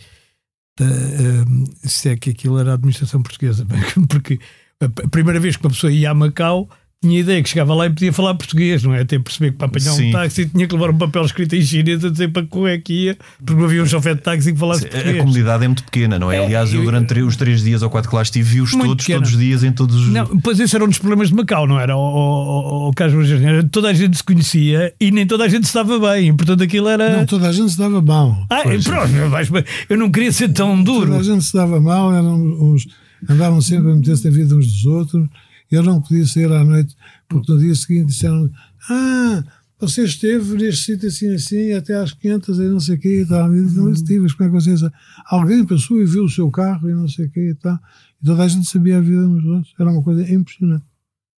[0.77, 3.65] da, um, se é que aquilo era a administração portuguesa,
[4.09, 4.39] porque
[4.79, 6.69] a primeira vez que uma pessoa ia a Macau
[7.05, 9.01] tinha ideia que chegava lá e podia falar português, não é?
[9.01, 10.09] Até perceber que para apanhar Sim.
[10.09, 12.77] um táxi tinha que levar um papel escrito em chinês a dizer para como é
[12.77, 15.15] que ia, porque não havia um chofé de táxi que falasse Sim, português.
[15.15, 16.37] A comunidade é muito pequena, não é?
[16.37, 19.19] é Aliás, eu durante os três dias ou quatro que lá estive, vi-os todos, pequena.
[19.19, 20.07] todos os dias, em todos os.
[20.07, 21.95] Não, pois esse era um dos problemas de Macau, não era?
[21.95, 25.73] O, o, o, o Toda a gente se conhecia e nem toda a gente se
[25.73, 27.17] dava bem, portanto aquilo era.
[27.17, 28.45] Não, toda a gente se dava mal.
[28.49, 31.07] Ah, pronto, eu não queria ser tão duro.
[31.07, 32.87] Toda a gente se dava mal, eram uns,
[33.29, 35.27] andavam sempre a meter-se na vida uns dos outros.
[35.75, 36.95] Eu não podia sair à noite,
[37.27, 38.49] porque no dia seguinte disseram:
[38.89, 39.43] Ah,
[39.79, 43.25] você esteve neste sítio assim, assim, até às 500 e não sei o quê e
[43.25, 43.53] tal.
[43.55, 44.81] E não estive, mas como é que vocês.
[45.27, 47.77] Alguém passou e viu o seu carro e não sei o quê e tal.
[48.21, 49.73] E toda a gente sabia a vida uns dos outros.
[49.79, 50.85] Era uma coisa impressionante.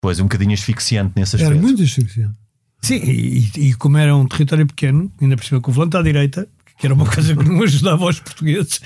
[0.01, 1.53] Pois, um bocadinho asfixiante nesse aspecto.
[1.53, 2.37] Era muito asfixiante.
[2.83, 6.03] Sim, e, e, como era um território pequeno, ainda por cima com o volante à
[6.03, 6.47] direita,
[6.79, 8.81] que era uma coisa que não ajudava aos portugueses,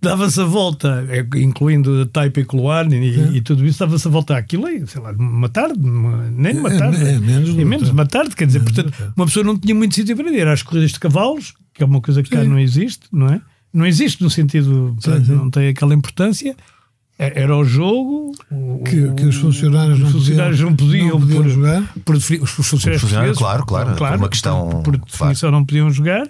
[0.00, 3.28] dava-se a volta, é, incluindo Taipa e Coloane e, é.
[3.36, 6.72] e, tudo isso, dava-se a volta àquilo aí, sei lá, uma tarde, uma, nem uma
[6.72, 9.58] é, tarde, é, é menos, é menos uma tarde, quer dizer, portanto, uma pessoa não
[9.58, 10.46] tinha muito sítio para ir.
[10.46, 13.40] Às corridas de cavalos, que é uma coisa que cá não existe, não é?
[13.72, 15.32] Não existe no sentido, sim, sim.
[15.32, 16.54] não tem aquela importância.
[17.16, 18.32] Era o jogo
[18.84, 21.82] que, que os funcionários, os funcionários não podiam, não podiam por, jogar.
[21.82, 25.56] Por, por, os funcionários, claro, claro, claro, uma questão, por, por definição claro.
[25.56, 26.28] não podiam jogar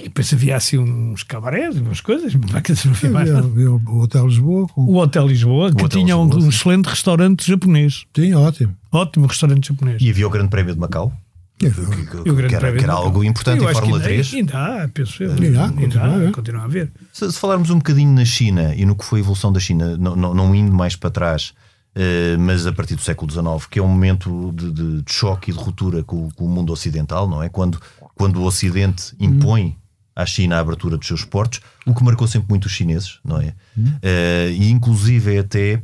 [0.00, 4.68] e depois havia assim uns cabarés, umas coisas, havia, havia o Hotel Lisboa.
[4.68, 4.82] Com...
[4.82, 8.04] O Hotel Lisboa, o que Hotel tinha Lisboa, um, um excelente restaurante japonês.
[8.14, 8.76] Sim, ótimo.
[8.90, 10.00] Ótimo restaurante japonês.
[10.00, 11.12] E havia o Grande Prémio de Macau.
[11.58, 14.34] Que, que, que, era, que era algo importante em Fórmula 3.
[14.34, 15.32] Ainda há, penso eu.
[15.32, 16.90] Ainda há, continua, continua a ver.
[17.12, 19.96] Se, se, falarmos um bocadinho na China e no que foi a evolução da China,
[19.96, 21.54] não, não, não indo mais para trás,
[21.94, 25.52] uh, mas a partir do século XIX, que é um momento de, de, de choque
[25.52, 27.48] e de ruptura com, com, o mundo ocidental, não é?
[27.48, 27.80] Quando,
[28.16, 29.81] quando o Ocidente impõe hum
[30.14, 33.40] à China a abertura dos seus portos, o que marcou sempre muito os chineses, não
[33.40, 33.54] é?
[33.76, 33.86] Uhum.
[33.86, 35.82] Uh, e inclusive é até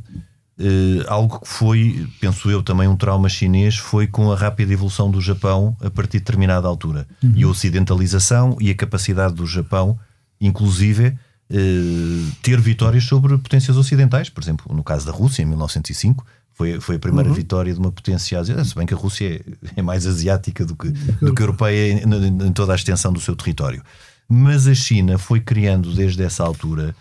[0.59, 5.09] uh, algo que foi, penso eu, também um trauma chinês, foi com a rápida evolução
[5.09, 7.07] do Japão a partir de determinada altura.
[7.23, 7.33] Uhum.
[7.35, 9.97] E a ocidentalização e a capacidade do Japão,
[10.39, 16.25] inclusive, uh, ter vitórias sobre potências ocidentais, por exemplo, no caso da Rússia, em 1905,
[16.53, 17.35] foi, foi a primeira uhum.
[17.35, 19.41] vitória de uma potência asiática, se bem que a Rússia
[19.75, 23.21] é, é mais asiática do que, do que europeia em, em toda a extensão do
[23.21, 23.81] seu território.
[24.29, 26.95] Mas a China foi criando desde essa altura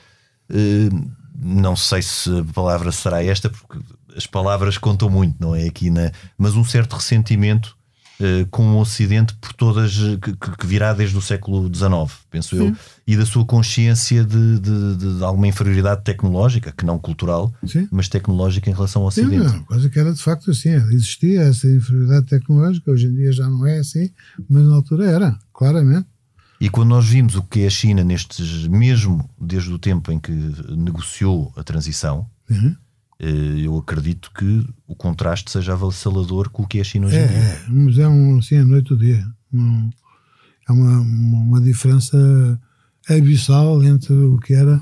[0.50, 0.88] eh,
[1.40, 3.78] não sei se a palavra será esta, porque
[4.16, 5.66] as palavras contam muito, não é?
[5.66, 7.76] Aqui na, mas um certo ressentimento
[8.18, 11.92] uh, com o Ocidente por todas que, que, virá desde o século XIX,
[12.28, 12.66] penso Sim.
[12.66, 17.86] eu, e da sua consciência de, de, de, alguma inferioridade tecnológica, que não cultural, Sim.
[17.92, 19.48] mas tecnológica em relação ao Ocidente.
[19.48, 23.48] Sim, coisa que era de facto assim, existia essa inferioridade tecnológica, hoje em dia já
[23.48, 24.10] não é assim,
[24.50, 26.06] mas na altura era, claramente.
[26.60, 30.18] E quando nós vimos o que é a China nestes, mesmo desde o tempo em
[30.18, 30.32] que
[30.76, 32.74] negociou a transição, uhum.
[33.20, 37.16] Eh, eu acredito que o contraste seja avassalador com o que é a China hoje
[37.16, 37.36] é, em dia.
[37.36, 39.26] É, mas é um, assim, a noite do dia.
[39.52, 39.90] Um,
[40.68, 42.16] é uma, uma diferença
[43.08, 44.80] abissal entre o que era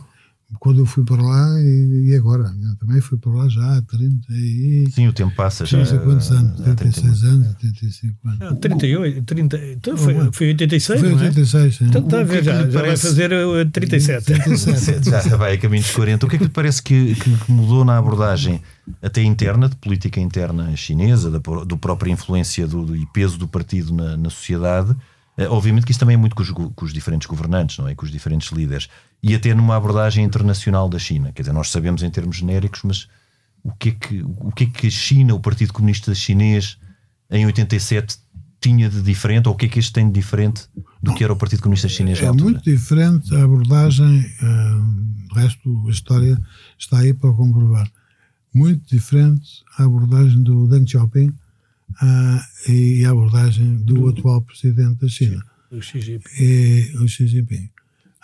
[0.60, 2.44] quando eu fui para lá e, e agora.
[2.44, 4.86] Eu também fui para lá já há 30 e.
[4.92, 5.78] Sim, o tempo passa já.
[5.78, 8.58] Não sei quantos anos, 36 anos, 85 anos.
[8.60, 11.70] 38, 30, então foi, foi 86, foi 86, não é?
[11.70, 11.84] sim.
[11.86, 13.30] Então está a ver, já, já vai fazer
[13.70, 14.24] 37.
[14.24, 15.10] 37.
[15.10, 16.26] já vai a caminho de 40.
[16.26, 18.62] O que é que lhe parece que, que mudou na abordagem
[19.02, 23.48] até interna, de política interna chinesa, da, do própria influência do, do, e peso do
[23.48, 24.96] partido na, na sociedade?
[25.38, 27.94] Uh, obviamente que isso também é muito com os, com os, diferentes governantes, não é?
[27.94, 28.88] Com os diferentes líderes.
[29.22, 31.32] E até numa abordagem internacional da China.
[31.32, 33.08] Quer dizer, nós sabemos em termos genéricos, mas
[33.62, 36.78] o que é que, o que, é que a China, o Partido Comunista Chinês,
[37.30, 38.18] em 87
[38.60, 40.62] tinha de diferente, ou o que é que este tem de diferente
[41.02, 45.82] do que era o Partido Comunista Chinês É muito diferente a abordagem, uh, o resto
[45.84, 46.38] da história
[46.78, 47.90] está aí para comprovar.
[48.54, 51.32] Muito diferente a abordagem do Deng Xiaoping
[52.02, 55.44] uh, e a abordagem do, do, atual presidente da China.
[55.70, 56.30] O Xi Jinping.
[56.38, 57.70] E, o Xi Jinping.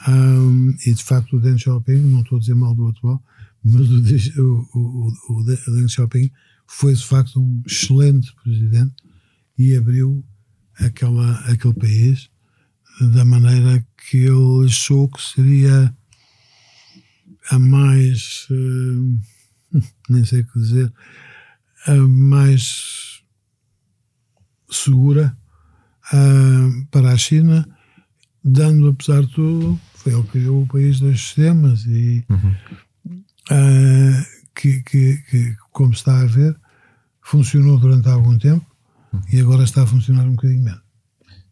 [0.09, 3.23] Um, e de facto o Deng Xiaoping, não estou a dizer mal do atual,
[3.65, 3.89] mas
[4.37, 6.31] o, o, o, o Deng Xiaoping
[6.67, 8.95] foi de facto um excelente presidente
[9.59, 10.25] e abriu
[10.79, 12.31] aquela, aquele país
[13.01, 15.95] da maneira que ele achou que seria
[17.51, 19.21] a mais, uh,
[20.09, 20.93] nem sei o que dizer,
[21.87, 23.12] a mais
[24.75, 25.37] segura
[26.13, 27.69] uh, para a China,
[28.45, 32.55] dando, apesar de tudo, foi ele que criou o país dos sistemas e uhum.
[33.51, 36.57] uh, que, que, que, como está a ver,
[37.21, 38.67] funcionou durante algum tempo
[39.13, 39.21] uhum.
[39.33, 40.83] e agora está a funcionar um bocadinho menos.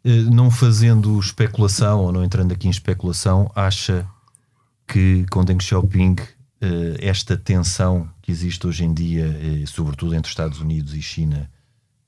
[0.05, 4.07] Eh, não fazendo especulação ou não entrando aqui em especulação, acha
[4.87, 6.17] que com Deng Xiaoping
[6.61, 11.51] eh, esta tensão que existe hoje em dia, eh, sobretudo entre Estados Unidos e China,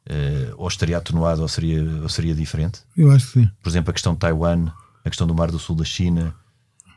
[0.09, 2.81] uh, ou estaria atenuado ou seria, ou seria diferente?
[2.97, 3.51] Eu acho que sim.
[3.63, 4.71] Por exemplo, a questão de Taiwan,
[5.05, 6.35] a questão do Mar do Sul da China,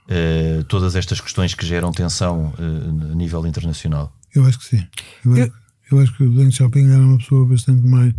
[0.09, 4.13] uh, todas estas questões que geram tensão uh, a nível internacional.
[4.33, 4.87] Eu acho que sim.
[5.23, 5.53] Eu, eu...
[5.91, 8.13] eu acho que o Deng Xiaoping era uma pessoa bastante mais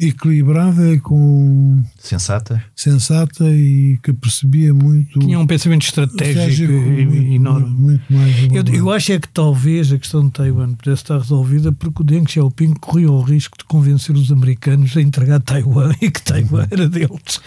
[0.00, 2.64] equilibrada e com sensata.
[2.74, 7.68] sensata e que percebia muito tinha um pensamento estratégico, muito, enorme.
[7.68, 11.70] muito mais eu, eu, acho é que talvez a questão de Taiwan pudesse estar resolvida
[11.70, 16.10] porque o Deng Xiaoping corria o risco de convencer os americanos a entregar Taiwan e
[16.10, 17.40] que Taiwan era deles.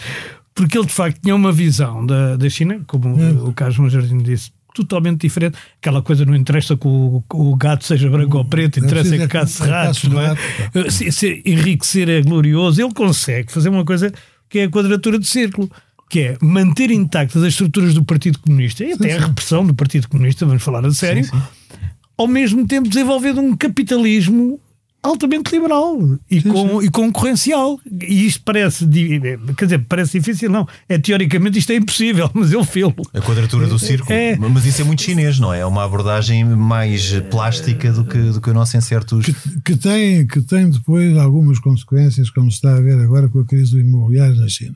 [0.54, 3.32] Porque ele de facto tinha uma visão da, da China como é.
[3.32, 5.56] o Carlos Jardim disse totalmente diferente.
[5.80, 9.28] Aquela coisa não interessa que o, o gato seja branco ou preto, interessa é que
[9.28, 10.36] caça ratos, não é?
[10.90, 12.82] Se, se enriquecer é glorioso.
[12.82, 14.12] Ele consegue fazer uma coisa
[14.50, 15.70] que é a quadratura de círculo,
[16.10, 19.74] que é manter intactas as estruturas do Partido Comunista e até sim, a repressão do
[19.74, 21.42] Partido Comunista, vamos falar a sério, sim, sim.
[22.18, 24.60] ao mesmo tempo desenvolver um capitalismo
[25.04, 25.98] altamente liberal
[26.30, 26.86] e, sim, com, sim.
[26.86, 27.78] e concorrencial.
[28.02, 28.86] E isto parece,
[29.56, 30.66] quer dizer, parece difícil, não.
[30.88, 34.12] É, teoricamente isto é impossível, mas ele fez A quadratura do círculo.
[34.12, 35.60] É, mas isso é muito chinês, não é?
[35.60, 39.24] É uma abordagem mais plástica do que, do que o nosso em certos.
[39.26, 43.40] Que, que, tem, que tem depois algumas consequências, como se está a ver agora com
[43.40, 44.74] a crise do imobiliário na China.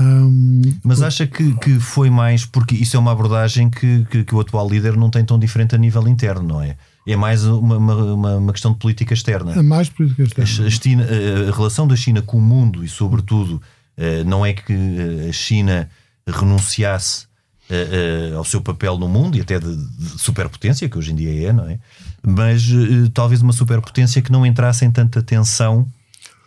[0.00, 4.34] Um, Mas acha que, que foi mais porque isso é uma abordagem que, que, que,
[4.34, 6.76] o atual líder não tem tão diferente a nível interno, não é?
[7.06, 9.52] É mais uma, uma, uma questão de política externa.
[9.52, 10.66] É mais política externa.
[10.66, 11.06] A, China,
[11.48, 13.60] a relação da China com o mundo e, sobretudo,
[13.96, 15.90] eh, não é que eh, a China
[16.26, 17.26] renunciasse
[17.68, 21.48] eh, ao seu papel no mundo e até de, de superpotência, que hoje em dia
[21.48, 21.78] é, não é?
[22.22, 22.64] Mas
[23.12, 25.86] talvez uma superpotência que não entrasse em tanta tensão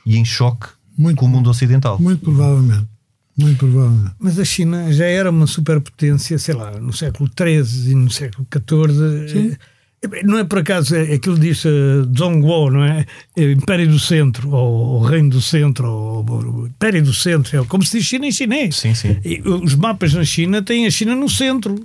[0.05, 1.99] e em choque muito, com o mundo ocidental.
[1.99, 2.87] Muito provavelmente.
[3.37, 4.11] Muito provável.
[4.17, 8.47] Mas a China já era uma superpotência, sei lá, no século XIII e no século
[8.49, 9.29] XIV.
[9.29, 9.57] Sim.
[10.23, 13.05] Não é por acaso é, aquilo disse uh, Zhongguo, não é?
[13.37, 13.51] é?
[13.51, 17.83] Império do Centro, ou, ou Reino do Centro, ou, ou, Império do Centro, é como
[17.83, 18.77] se diz China em chinês.
[18.77, 19.17] Sim, sim.
[19.23, 21.75] E, os mapas na China têm a China no centro.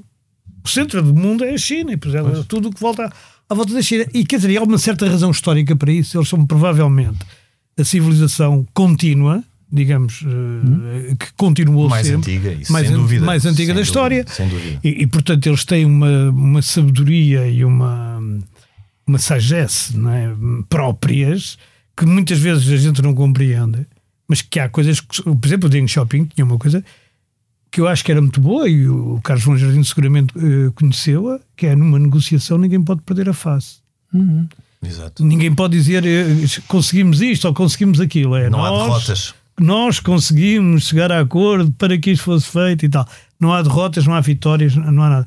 [0.63, 3.11] O centro do mundo é a China, e pois é, tudo o que volta
[3.49, 4.07] à volta da China.
[4.15, 6.17] E quer dizer, há uma certa razão histórica para isso.
[6.17, 7.19] Eles são provavelmente
[7.79, 12.33] a civilização contínua digamos, uh, que continuou mais sempre.
[12.37, 13.25] Antiga, isso, mais sem an- dúvida.
[13.27, 14.25] mais antiga Sem da dúvida, história.
[14.29, 14.81] Sem dúvida.
[14.83, 18.21] E, e, portanto eles têm uma, uma sabedoria e uma,
[19.07, 20.33] uma sagesse é?
[20.69, 21.57] próprias
[21.97, 23.87] que muitas vezes a gente não compreende,
[24.27, 26.83] mas que há coisas que, por exemplo, o Ding Shopping tinha uma coisa
[27.71, 31.39] que eu acho que era muito boa e o Carlos João Jardim seguramente eh, conheceu-a,
[31.57, 33.77] que é numa negociação ninguém pode perder a face.
[34.83, 35.25] Exato.
[35.25, 36.27] Ninguém pode dizer eh,
[36.67, 38.35] conseguimos isto ou conseguimos aquilo.
[38.35, 39.35] É, Não há nós- derrotas.
[39.61, 43.07] Nós conseguimos chegar a acordo para que isto fosse feito e tal.
[43.39, 45.27] Não há derrotas, não há vitórias, não há nada.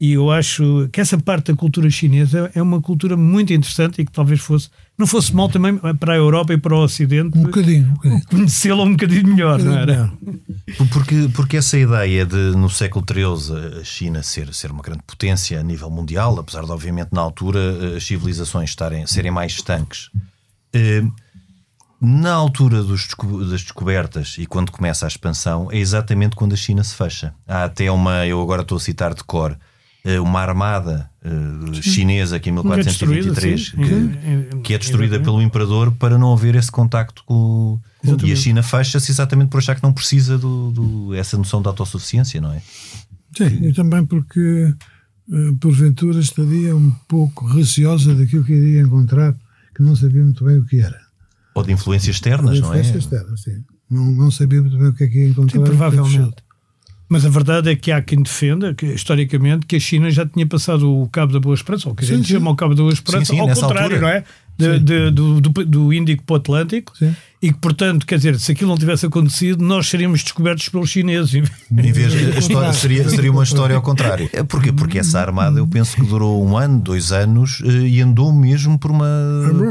[0.00, 4.04] E eu acho que essa parte da cultura chinesa é uma cultura muito interessante e
[4.04, 4.68] que talvez fosse,
[4.98, 8.26] não fosse mal também para a Europa e para o Ocidente Um bocadinho, um bocadinho.
[8.26, 10.12] conhecê-la um bocadinho melhor, não era?
[10.92, 15.60] Porque, porque essa ideia de, no século XIII, a China ser, ser uma grande potência
[15.60, 20.10] a nível mundial, apesar de, obviamente, na altura, as civilizações estarem, serem mais estanques,
[20.72, 21.04] eh,
[22.04, 26.82] na altura desco- das descobertas e quando começa a expansão, é exatamente quando a China
[26.82, 27.32] se fecha.
[27.46, 29.56] Há até uma, eu agora estou a citar de cor,
[30.04, 33.76] eh, uma armada eh, chinesa que em Que é destruída, 1423 sim.
[33.76, 34.62] que, Sim.
[34.62, 35.24] que é destruída Exatamente.
[35.24, 37.78] pelo imperador para não haver esse contacto com.
[38.02, 38.40] E a Exatamente.
[38.40, 42.52] China fecha-se exatamente por achar que não precisa do, do- essa noção de autossuficiência, não
[42.52, 42.60] é?
[43.36, 44.74] Sim, e também porque,
[45.32, 49.34] eh, porventura, estaria um pouco receosa daquilo que iria encontrar,
[49.74, 51.00] que não sabia muito bem o que era.
[51.54, 52.80] Ou de influências externas, não é?
[52.80, 53.62] Influência externa, sim.
[53.90, 55.58] Não, não sabia muito bem o que é que ia encontrar.
[55.58, 56.36] Sim, provavelmente.
[57.08, 60.46] Mas a verdade é que há quem defenda, que, historicamente, que a China já tinha
[60.46, 62.32] passado o Cabo da Boa Esperança, ou que a gente sim.
[62.34, 64.00] chama o Cabo da Boa Esperança, Sim, sim, ao contrário, altura.
[64.00, 64.24] não é?
[64.56, 67.14] De- de- do, do, do Índico para o Atlântico, Sim.
[67.42, 71.34] E que, portanto, quer dizer, se aquilo não tivesse acontecido, nós seríamos descobertos pelos chineses.
[71.70, 74.30] Em vez de, a história, seria, seria uma história ao contrário.
[74.32, 74.70] É Porquê?
[74.72, 78.78] Porque essa armada eu penso que durou um ano, dois anos eh, e andou mesmo
[78.78, 79.06] por uma,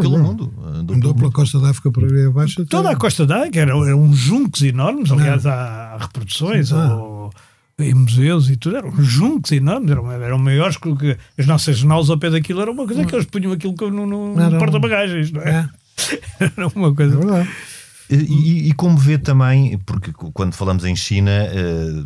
[0.01, 0.53] pelo mundo.
[0.65, 1.31] Andou Andou pela mundo.
[1.33, 2.61] costa da África para aí abaixo.
[2.61, 6.95] até- Toda a Costa d'África eram, eram juncos enormes, aliás, há reproduções Ah.
[6.97, 7.31] ou,
[7.79, 12.17] em museus e tudo, eram juncos enormes, eram, eram maiores que as nossas naus ao
[12.17, 15.49] pé daquilo, era uma coisa que eles punham aquilo no, no, no porta-bagagens, não é?
[15.49, 15.69] É,
[16.39, 17.15] Era uma coisa.
[17.15, 17.49] é verdade.
[18.09, 22.03] E, e- como vê também, porque quando falamos em China, eh,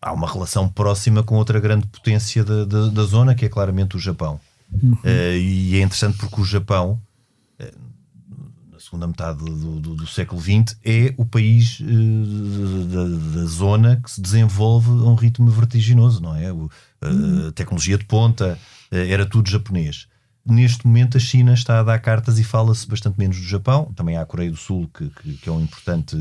[0.00, 3.96] há uma relação próxima com outra grande potência da, da, da zona, que é claramente
[3.96, 4.38] o Japão.
[5.04, 7.00] Eh, e é interessante porque o Japão,
[7.58, 7.72] eh,
[8.70, 14.00] na segunda metade do, do- do século XX, é o país eh, da, da zona
[14.02, 16.52] que se desenvolve a um ritmo vertiginoso, não é?
[16.52, 18.56] O- a tecnologia de ponta,
[18.92, 20.06] era tudo japonês.
[20.44, 23.92] Neste momento a China está a dar cartas e fala-se bastante menos do Japão.
[23.94, 26.16] Também há a Coreia do Sul, que, que- que é um importante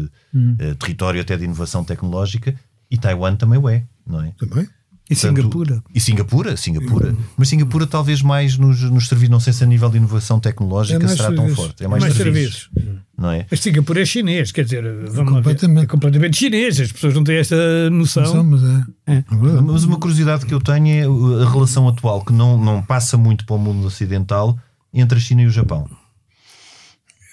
[0.60, 2.56] eh, território até de inovação tecnológica,
[2.90, 4.32] e Taiwan também o é, não é?
[4.38, 4.68] Também.
[5.12, 5.84] E Portanto, Singapura.
[5.94, 7.16] E Singapura, Singapura.
[7.36, 11.04] Mas Singapura talvez mais nos, nos serviços, não sei se a nível de inovação tecnológica
[11.04, 11.56] É será tão serviços.
[11.58, 11.84] forte.
[11.84, 12.70] É mais, Mais serviços,
[13.18, 13.46] Não é?
[13.52, 15.26] Mas Singapura é chinês, quer dizer, vamos lá ver.
[15.26, 15.84] Completamente.
[15.84, 18.36] É completamente chinês, as pessoas não têm esta noção.
[18.36, 18.86] Não, mas é.
[19.08, 19.16] É.
[19.18, 19.26] é.
[19.62, 23.46] Mas uma curiosidade que eu tenho é a relação atual, que não, não passa muito
[23.46, 24.58] para o mundo ocidental,
[24.94, 25.90] entre a China e o Japão.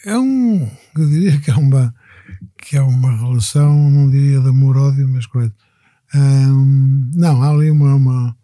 [0.05, 0.69] É um.
[0.97, 1.95] Eu diria que é uma,
[2.61, 5.53] que é uma relação, não diria de amor-ódio, mas coisa.
[6.15, 8.37] Hum, não, há ali uma, uma,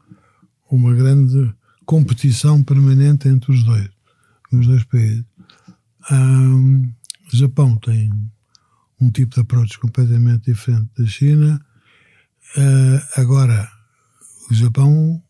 [0.70, 1.52] uma grande
[1.86, 3.88] competição permanente entre os dois,
[4.52, 5.24] os dois países.
[6.10, 6.92] Hum,
[7.32, 8.10] o Japão tem
[9.00, 11.60] um tipo de approach completamente diferente da China.
[12.56, 13.68] Ah, agora,
[14.50, 15.22] o Japão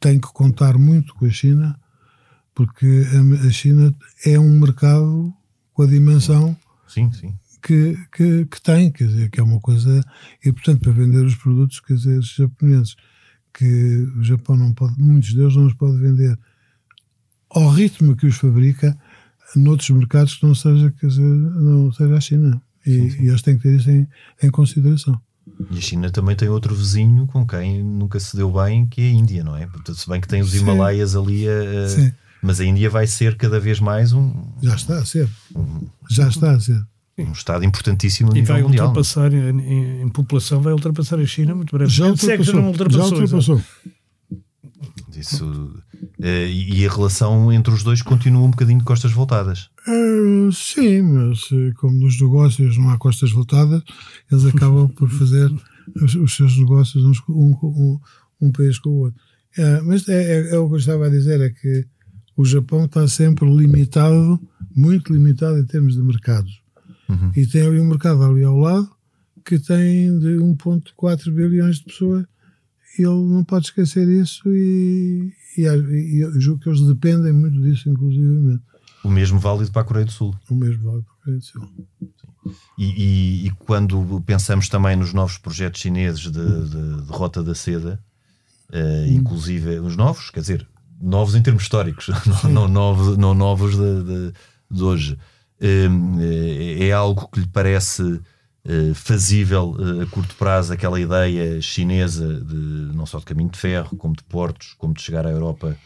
[0.00, 1.78] tem que contar muito com a China,
[2.54, 5.34] porque a, a China é um mercado
[5.72, 6.56] com a dimensão
[6.86, 7.36] Sim, sim.
[7.66, 10.02] Que, que, que tem, quer dizer, que é uma coisa.
[10.44, 12.94] E, portanto, para vender os produtos, quer dizer, os japoneses,
[13.56, 16.36] que o Japão não pode, muitos deles não os pode vender
[17.50, 18.96] ao ritmo que os fabrica
[19.54, 22.60] noutros mercados que não seja, quer dizer, não seja a China.
[22.84, 24.06] E, e eles têm que ter isso em,
[24.42, 25.18] em consideração.
[25.70, 29.04] E a China também tem outro vizinho com quem nunca se deu bem, que é
[29.04, 29.66] a Índia, não é?
[29.66, 30.58] Portanto, se bem que tem os Sim.
[30.58, 32.12] Himalaias ali, a- a- Sim.
[32.42, 35.28] mas a Índia vai ser cada vez mais um, Já está a ser.
[36.10, 36.82] Já está a ser.
[37.18, 38.86] Um Estado importantíssimo a E nível vai mundial.
[38.88, 41.90] ultrapassar, em, em- em população, vai ultrapassar a China muito breve.
[41.92, 42.54] Já é ultrapassou.
[42.54, 43.16] não ultrapassou.
[43.16, 43.62] Já ultrapassou.
[45.16, 45.72] Isso,
[46.20, 49.70] eh, e e a relação entre os dois continua um bocadinho de costas voltadas.
[49.86, 53.82] Ah, sim, mas eh, como nos negócios não há costas voltadas,
[54.30, 55.50] eles acabam por fazer
[56.02, 58.00] os, os seus negócios uns, com- um, um,
[58.48, 59.20] um país com o outro.
[59.56, 61.86] Ah, mas é, é, é o que eu estava a dizer, é que
[62.36, 64.40] o Japão está sempre limitado,
[64.74, 66.60] muito limitado em termos de mercados.
[67.36, 68.90] E tem ali um mercado ali ao lado
[69.44, 72.24] que tem de 1.4 bilhões de pessoas.
[72.98, 77.88] Ele não pode esquecer isso e, e, e eu julgo que eles dependem muito disso,
[77.90, 78.62] inclusivamente.
[79.02, 80.34] O mesmo válido para a Coreia do Sul.
[80.48, 81.68] O mesmo vale para a Coreia do Sul.
[82.78, 87.54] E, e, e, quando pensamos também nos novos projetos chineses de, de, de Rota da
[87.54, 88.00] Seda,
[88.70, 90.66] uh, inclusive os novos, quer dizer,
[91.00, 92.08] novos em termos históricos,
[92.44, 94.32] não, não, novos, não novos de, de,
[94.70, 95.18] de hoje,
[95.60, 103.06] é algo que lhe parece uh, fazível a curto prazo, aquela ideia chinesa de não
[103.06, 105.76] só de caminho de ferro, como de portos, como de chegar à Europa.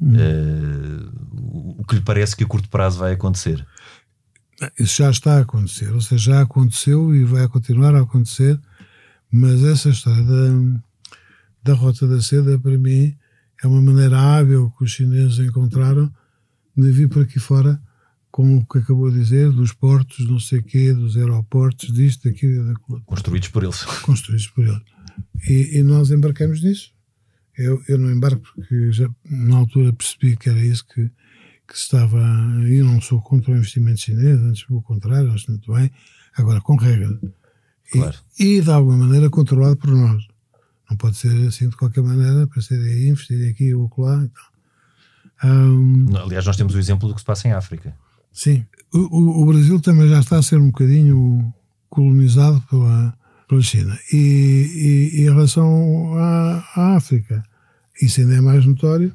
[0.00, 3.64] o que lhe parece que a curto prazo vai acontecer?
[4.78, 8.58] Isso já está a acontecer, ou seja, já aconteceu e vai continuar a acontecer,
[9.30, 10.80] mas essa história da,
[11.62, 13.16] da Rota da Seda, para mim,
[13.62, 16.12] é uma maneira hábil que os chineses encontraram
[16.76, 17.80] de vir por aqui fora
[18.38, 22.52] com o que acabou de dizer, dos portos, não sei quê, dos aeroportos, disto, daquilo
[22.52, 23.02] e daquilo.
[23.04, 23.82] Construídos por eles.
[23.82, 24.80] Construídos por eles.
[25.48, 26.92] E, e nós embarcamos nisso.
[27.56, 31.10] Eu, eu não embarco porque já na altura percebi que era isso que
[31.66, 32.16] que estava.
[32.68, 35.90] Eu não sou contra o investimento chinês, antes pelo contrário, acho muito bem,
[36.36, 37.18] agora com regra.
[37.90, 38.16] Claro.
[38.38, 40.22] E, e, de alguma maneira controlado por nós.
[40.88, 44.28] Não pode ser assim de qualquer maneira, para ser aí, investir aqui ou lá.
[45.42, 47.94] Um, Aliás, nós temos o exemplo do que se passa em África.
[48.32, 48.64] Sim.
[48.92, 51.52] O, o, Brasil também já está a ser um bocadinho
[51.90, 53.16] colonizado pela,
[53.48, 53.98] pela China.
[54.12, 57.42] E, e, e em relação à, à África,
[58.00, 59.12] isso ainda é mais notório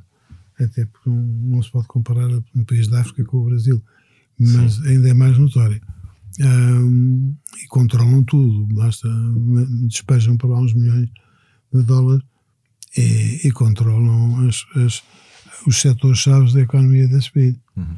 [0.59, 3.82] até porque não, não, se pode comparar um país da África com o Brasil,
[4.39, 4.88] mas Sim.
[4.88, 5.82] ainda é mais notório.
[6.39, 9.07] Um, e controlam tudo, basta
[9.88, 11.07] despejam para lá uns milhões
[11.72, 12.26] de dólares
[12.97, 15.03] e, e controlam as, as,
[15.68, 17.55] os setores-chave da economia desse país.
[17.78, 17.95] Uhum.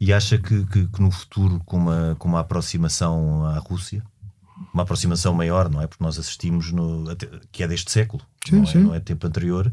[0.00, 4.02] E acha que, que, que, no futuro, com uma, com uma aproximação à Rússia,
[4.72, 5.86] uma aproximação maior, não é?
[5.86, 7.04] Porque nós assistimos, no,
[7.50, 9.72] que é deste século, sim, não, é, não é tempo anterior,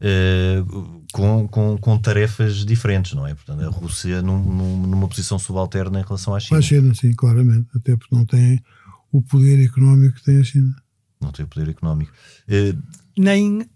[0.00, 3.34] uh, com, com, com, tarefas diferentes, não é?
[3.34, 6.58] Portanto, a Rússia num, num, numa posição subalterna em relação à China.
[6.58, 8.62] A China, sim, claramente, até porque não tem
[9.10, 10.74] o poder económico que tem a China.
[11.20, 12.12] Não tem o poder económico.
[12.48, 12.80] Uh,
[13.16, 13.66] Nem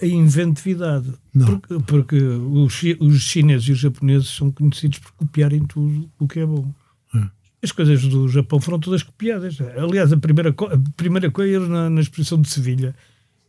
[0.00, 1.12] a inventividade.
[1.32, 6.40] Porque, porque os, os chineses e os japoneses são conhecidos por copiarem tudo o que
[6.40, 6.72] é bom.
[7.14, 7.20] É.
[7.62, 9.58] As coisas do Japão foram todas copiadas.
[9.76, 12.94] Aliás, a primeira, a primeira coisa na, na exposição de Sevilha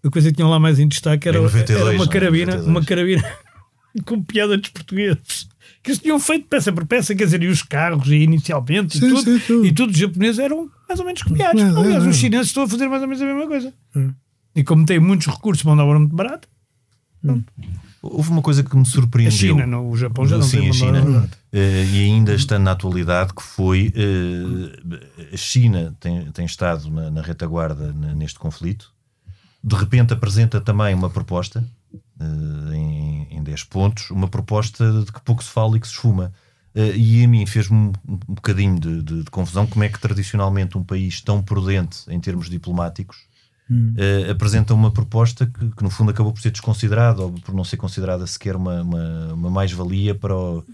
[0.03, 2.85] a coisa que tinham lá mais em destaque era, 92, era uma carabina, não, uma
[2.85, 3.23] carabina
[4.05, 5.47] com piada dos portugueses.
[5.83, 9.05] Que eles tinham feito peça por peça, quer dizer, e os carros, e inicialmente, sim,
[9.05, 9.65] e, tudo, sim, tudo.
[9.65, 11.61] e tudo os japoneses eram mais ou menos copiados.
[11.61, 13.73] Não, Aliás, não, os chineses estão a fazer mais ou menos a mesma coisa.
[14.55, 16.47] E como têm muitos recursos, mão de obra muito barata.
[17.23, 17.43] Hum.
[18.01, 19.33] Houve uma coisa que me surpreendeu.
[19.33, 22.57] A China, não, o Japão já não Sim, tem a China, uh, e ainda está
[22.57, 28.93] na atualidade, que foi uh, a China tem, tem estado na, na retaguarda neste conflito,
[29.61, 35.21] de repente apresenta também uma proposta uh, em, em 10 pontos, uma proposta de que
[35.21, 36.31] pouco se fala e que se esfuma.
[36.95, 40.77] E a mim fez-me um, um bocadinho de, de, de, confusão como é que tradicionalmente
[40.77, 43.25] um país tão prudente em termos diplomáticos
[43.69, 47.63] uh, apresenta uma proposta que, que, no fundo acabou por ser desconsiderada ou por não
[47.63, 50.65] ser considerada sequer uma, uma, uma mais-valia para o, uh,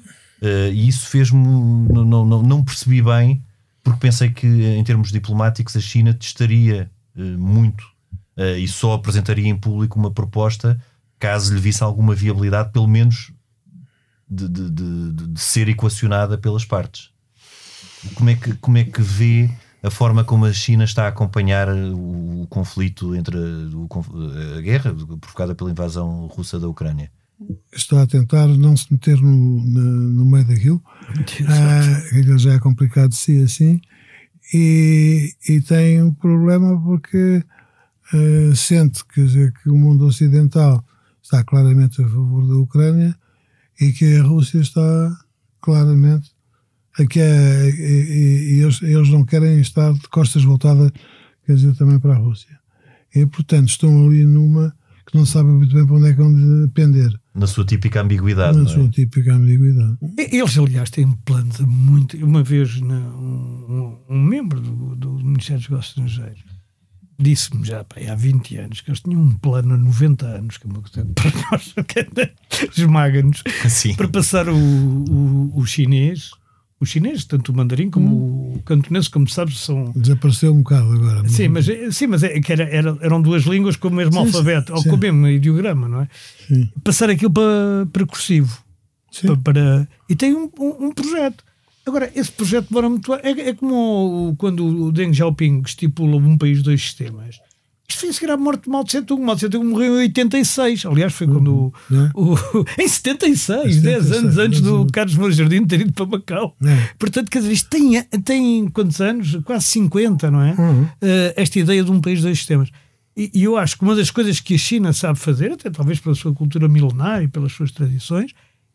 [0.72, 3.43] e isso fez-me não, não, não percebi bem
[3.84, 7.82] porque pensei que em termos diplomáticos a China testaria muito
[8.38, 10.80] uh, e só apresentaria em público uma proposta
[11.20, 13.32] caso lhe visse alguma viabilidade, pelo menos
[14.30, 17.10] de, de, de, de, ser equacionada pelas partes.
[18.14, 19.50] Como é, que, como é que vê
[19.86, 23.88] a forma como a China está a acompanhar o, o conflito entre o,
[24.58, 27.12] a guerra provocada pela invasão russa da Ucrânia?
[27.72, 30.82] Está a tentar não se meter no, no, no meio daquilo.
[31.48, 33.82] Ah, já é complicado de si assim.
[34.54, 37.44] E, e tem um problema porque
[38.14, 40.84] uh, sente quer dizer, que o mundo ocidental
[41.22, 43.16] está claramente a favor da Ucrânia
[43.80, 45.18] e que a Rússia está
[45.62, 46.35] claramente
[47.00, 50.91] aqui é, e, e eles, eles, não querem estar de costas voltadas
[51.46, 52.58] quer dizer também para a Rússia.
[53.14, 54.76] E portanto estão ali numa
[55.06, 58.58] que não sabem muito bem para onde é que vão depender na sua típica ambiguidade
[58.58, 58.68] na é?
[58.68, 59.98] sua típica ambiguidade.
[60.18, 62.18] Eles aliás têm planos muito.
[62.18, 66.43] Uma vez na, um, um, membro do, do Ministério dos Negócios Estrangeiros
[67.18, 70.68] disse-me já pá, há 20 anos que eles tinham um plano a 90 anos, que
[70.68, 71.74] é uma coisa para nós
[72.78, 73.43] esmaga-nos,
[73.96, 76.32] para passar o, o, o, chinês.
[76.80, 78.55] O chinês, tanto o mandarim como hum.
[78.55, 79.91] o cantonês, como sabes, são.
[79.95, 81.28] Desapareceu um bocado agora.
[81.30, 84.19] Sim, mas, sim, mas é, que era, era, eram duas línguas com o mesmo sim,
[84.19, 86.09] alfabeto, sim, ou com o mesmo ideograma, não é?
[86.47, 86.69] Sim.
[86.84, 88.63] Passar aquilo para, para cursivo.
[89.21, 91.41] Para, para, e tem um, um, um projeto
[91.86, 93.13] Agora, esse projeto demora muito.
[93.13, 97.39] É, é como quando o Deng Xiaoping estipula um país, dois sistemas.
[97.88, 99.22] Isto foi a seguir à morte de Mao Tse Tung.
[99.24, 100.86] Mao Tse Tung morreu em 86.
[100.88, 101.72] Aliás, foi quando.
[101.92, 102.10] É.
[102.16, 106.06] O, o- em 76, 10 76, anos antes do Carlos Moura Jardim ter ido para
[106.06, 106.56] Macau.
[106.64, 106.90] É.
[106.98, 109.38] Portanto, quer dizer, isto tem, tem quantos anos?
[109.44, 110.54] Quase 50, não é?
[110.58, 110.88] Uhum.
[111.02, 112.70] Eh, esta ideia de um país, dois sistemas.
[113.16, 116.00] E, e eu acho que uma das coisas que a China sabe fazer, até talvez
[116.00, 118.32] pela sua cultura milenar e pelas suas tradições,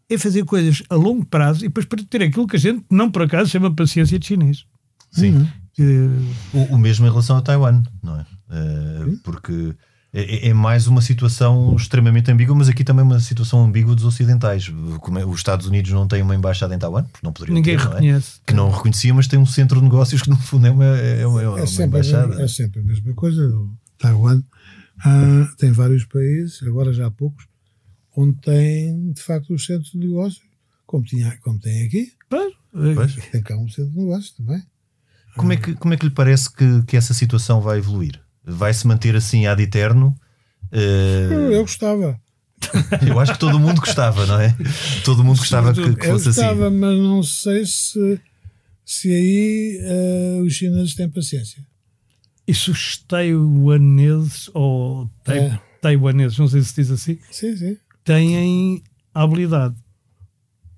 [0.08, 3.10] é fazer coisas a longo prazo e depois para ter aquilo que a gente, não
[3.10, 4.64] por acaso, chama paciência de chinês.
[5.10, 5.46] Sim.
[5.74, 6.08] Que-
[6.52, 8.26] O, o mesmo em relação a Taiwan, não é?
[8.50, 9.74] Eh, porque
[10.12, 14.68] é, é mais uma situação extremamente ambígua, mas aqui também uma situação ambígua dos ocidentais.
[15.00, 17.76] Como é- os Estados Unidos não têm uma embaixada em Taiwan, porque não poderiam Ninguém
[17.76, 17.94] ter, não é?
[17.94, 18.40] reconhece.
[18.46, 21.26] Que não reconhecia, mas tem um centro de negócios que no fundo é uma, é
[21.26, 22.42] uma, é uma É sempre, a embaixada.
[22.42, 23.46] é sempre a mesma coisa.
[23.48, 24.42] O Taiwan
[25.04, 27.46] ah, tem vários países, agora já há poucos,
[28.16, 30.42] onde tem de facto os centros de negócio,
[30.84, 32.08] como, tinha, como tem aqui.
[32.28, 33.14] Pois.
[33.30, 34.60] Tem cá um centro de negócios também.
[35.40, 38.20] Como, é que, como é que lhe parece que, que essa situação vai evoluir?
[38.44, 40.14] Vai se manter assim ad eterno?
[40.72, 42.20] Eh, Eu, eu gostava.
[43.06, 44.54] eu acho que todo mundo gostava, não é?
[45.04, 46.40] Todo mundo gostava que, que Eu fosse assim.
[46.42, 48.20] gostava, mas não sei se,
[48.84, 51.64] se aí ah, os chineses têm paciência.
[52.46, 55.58] Isso os taiwaneses, ou tai, É.
[55.80, 57.76] taiwaneses, não sei se diz assim, Sim, sim.
[58.04, 58.82] têm
[59.14, 59.74] habilidade.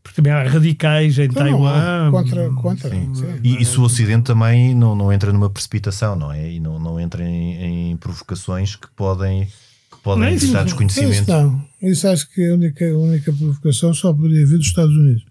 [0.03, 2.11] Porque também há radicais em Então, Taiwan.
[2.11, 2.91] contra, contra.
[2.91, 3.15] Sim.
[3.15, 3.27] sim.
[3.43, 6.51] E, e se o Ocidente também não, não entra numa precipitação, não é?
[6.53, 10.65] E não, não entra em, em provocações que podem, que podem Não não.
[10.65, 11.13] desconhecimento.
[11.23, 11.65] Isso não.
[11.81, 15.25] Isso acho que a única, a única provocação só poderia vir dos Estados Unidos.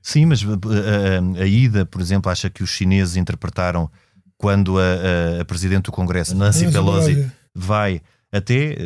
[0.00, 3.90] Sim, mas a, a- a ida, por exemplo, acha que os chineses interpretaram
[4.38, 4.82] quando a,
[5.38, 7.32] a- a Presidente do Congresso, Nancy Nancy Pelosi, Pelosi.
[7.54, 8.00] vai
[8.32, 8.76] até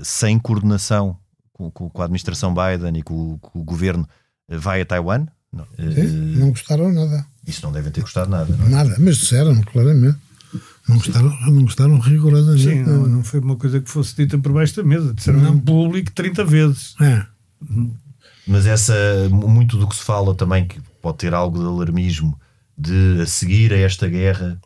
[0.00, 1.16] uh, sem coordenação
[1.52, 4.06] com, com- a administração Biden e com, o- com o governo, uh,
[4.58, 5.26] vai a Taiwan?
[5.52, 5.64] Não.
[5.78, 7.26] Uh, Sim, não gostaram nada.
[7.46, 8.54] isso não devem ter gostado nada.
[8.56, 8.68] Não é?
[8.68, 8.96] Nada.
[8.98, 10.18] Mas disseram claramente.
[10.88, 12.62] Não gostaram, não gostaram rigorosamente.
[12.62, 15.14] Sim, não, não foi uma coisa que fosse dita por baixo da mesa.
[15.14, 15.54] Disseram Não.
[15.54, 16.96] em público 30 vezes.
[17.00, 17.24] É.
[18.46, 18.94] Mas essa,
[19.30, 22.38] muito do que se fala também, que pode ter algo de alarmismo,
[22.76, 24.58] de a seguir a esta guerra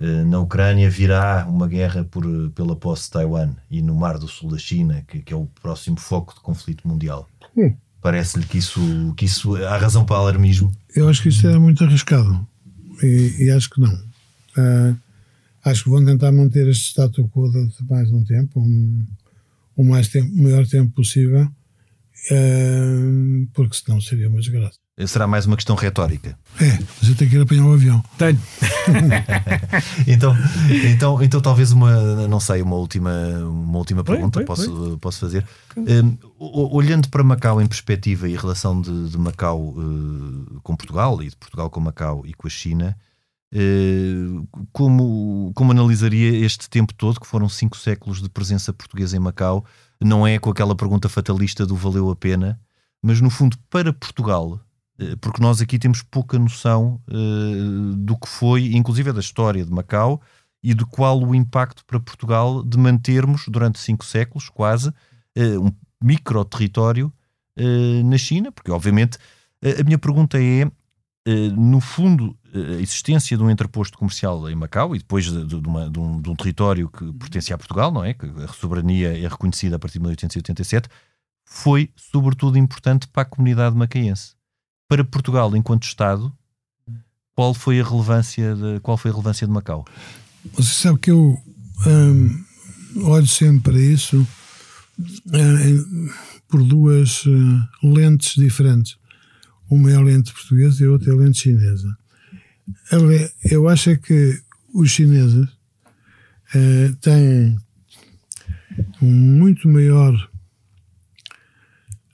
[0.00, 2.24] eh, na Ucrânia virá uma guerra por,
[2.54, 5.46] pela posse de Taiwan e no Mar do Sul da China, que, que é o
[5.60, 7.28] próximo foco de conflito mundial.
[7.56, 7.74] Hum.
[8.06, 8.80] Parece-lhe que isso,
[9.16, 10.70] que isso há razão para alarmismo.
[10.94, 12.46] Eu acho que isso era muito arriscado.
[13.02, 14.00] E, e acho que não.
[14.56, 14.94] Ah,
[15.64, 19.04] acho que vão tentar manter este status quo durante mais um tempo, um,
[19.76, 21.50] o mais tempo, maior tempo possível,
[22.30, 24.78] ah, porque senão seria uma desgraça.
[25.04, 26.38] Será mais uma questão retórica.
[26.58, 28.02] É, você tem que ir apanhar o avião.
[28.16, 28.40] Tenho.
[30.06, 30.34] Então,
[30.84, 35.44] então, então talvez uma, não sei, uma última, uma última pergunta põe, posso, posso fazer.
[35.76, 41.20] Um, olhando para Macau em perspectiva e a relação de, de Macau eh, com Portugal
[41.22, 42.96] e de Portugal com Macau e com a China,
[43.52, 44.28] eh,
[44.72, 49.64] como, como analisaria este tempo todo, que foram cinco séculos de presença portuguesa em Macau?
[50.00, 52.58] Não é com aquela pergunta fatalista do valeu a pena,
[53.02, 54.60] mas no fundo para Portugal,
[55.20, 60.20] porque nós aqui temos pouca noção eh, do que foi, inclusive da história de Macau
[60.62, 64.92] e de qual o impacto para Portugal de mantermos durante cinco séculos, quase,
[65.34, 65.70] eh, um
[66.02, 67.12] micro-território
[67.56, 69.18] eh, na China, porque obviamente
[69.62, 70.62] eh, a minha pergunta é,
[71.26, 75.44] eh, no fundo, eh, a existência de um entreposto comercial em Macau e depois de,
[75.44, 78.14] de- uma- de um, de um território que pertencia a Portugal, não é?
[78.14, 80.88] Que a soberania é reconhecida a partir de 1887,
[81.44, 84.35] foi sobretudo importante para a comunidade macaense.
[84.88, 86.32] Para Portugal, enquanto Estado,
[87.34, 89.84] qual foi a relevância de, qual foi a relevância de Macau?
[90.54, 91.36] Você sabe que eu
[91.86, 92.44] hum,
[93.02, 94.26] olho sempre para isso
[95.32, 96.10] hum,
[96.48, 98.96] por duas hum, lentes diferentes.
[99.68, 101.96] Uma é a lente portuguesa e a outra é a lente chinesa.
[103.50, 104.40] Eu acho é que
[104.72, 105.48] os chineses
[107.00, 107.58] têm
[109.02, 110.14] um muito maior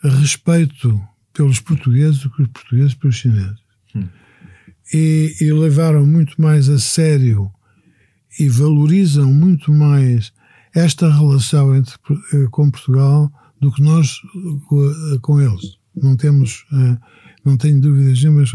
[0.03, 1.01] respeito
[1.33, 3.63] pelos portugueses do que os portugueses pelos chineses.
[4.93, 7.51] E, e levaram muito mais a sério
[8.39, 10.33] e valorizam muito mais
[10.75, 11.95] esta relação entre,
[12.33, 13.31] eh, com Portugal
[13.61, 15.79] do que nós eh, com, com eles.
[15.95, 16.99] Não temos, eh,
[17.45, 18.53] não tenho dúvidas nenhumas.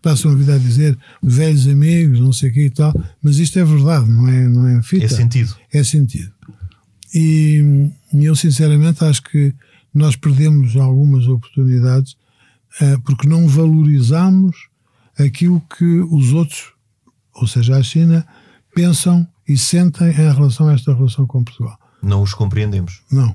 [0.00, 3.58] Passam a vida a dizer velhos amigos, não sei o que e tal, mas isto
[3.58, 5.04] é verdade, não é, não é fita.
[5.04, 5.56] É sentido.
[5.72, 6.32] É sentido.
[7.14, 9.54] E eu, sinceramente, acho que
[9.96, 12.16] nós perdemos algumas oportunidades
[12.80, 14.68] eh, porque não valorizamos
[15.18, 16.74] aquilo que os outros,
[17.34, 18.26] ou seja, a China,
[18.74, 21.78] pensam e sentem em relação a esta relação com Portugal.
[22.02, 23.02] Não os compreendemos.
[23.10, 23.34] Não.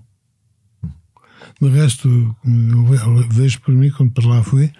[1.60, 2.08] De resto,
[2.46, 4.72] eu vejo por mim, quando para lá fui,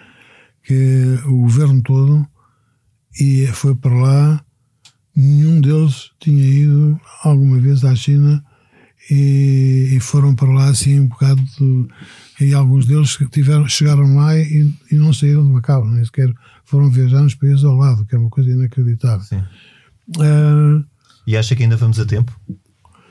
[0.62, 2.26] que o governo todo
[3.18, 4.44] e foi para lá,
[5.16, 8.44] nenhum deles tinha ido alguma vez à China
[9.10, 11.42] e, e foram para lá assim um bocado.
[11.42, 11.88] De,
[12.40, 16.32] e alguns deles tiveram, chegaram lá e, e não saíram de Macau, nem sequer
[16.64, 19.24] foram viajar nos países ao lado, que é uma coisa inacreditável.
[19.24, 19.42] Sim.
[20.16, 20.84] Uh,
[21.26, 22.32] e acha que ainda vamos a tempo?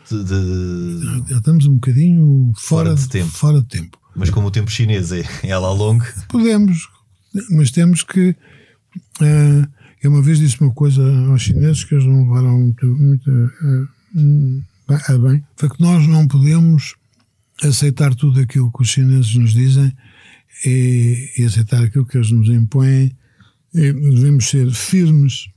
[0.10, 1.30] De, de...
[1.30, 3.30] Já estamos um bocadinho fora, fora de, tempo.
[3.30, 3.98] Fora de tempo.
[4.16, 6.04] Mas como o tempo chinês é, é lá longo.
[6.28, 6.90] Podemos,
[7.52, 8.36] mas temos que.
[9.22, 9.68] Uh,
[10.02, 13.88] eu uma vez disse uma coisa aos chineses que eles não levaram muito, muito uh,
[14.96, 15.44] a bem.
[15.56, 16.96] Foi que nós não podemos
[17.64, 19.92] aceitar tudo aquilo que os chineses nos dizem
[20.66, 23.16] e, e aceitar aquilo que eles nos impõem.
[23.74, 25.48] E devemos ser firmes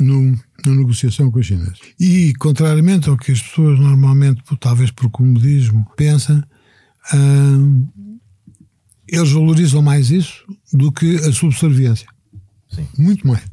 [0.00, 0.32] no,
[0.66, 1.78] na negociação com os chineses.
[2.00, 6.42] E, contrariamente ao que as pessoas normalmente, talvez por comodismo, pensam,
[7.14, 7.88] hum,
[9.06, 12.08] eles valorizam mais isso do que a subserviência.
[12.68, 12.88] Sim.
[12.98, 13.44] Muito mais.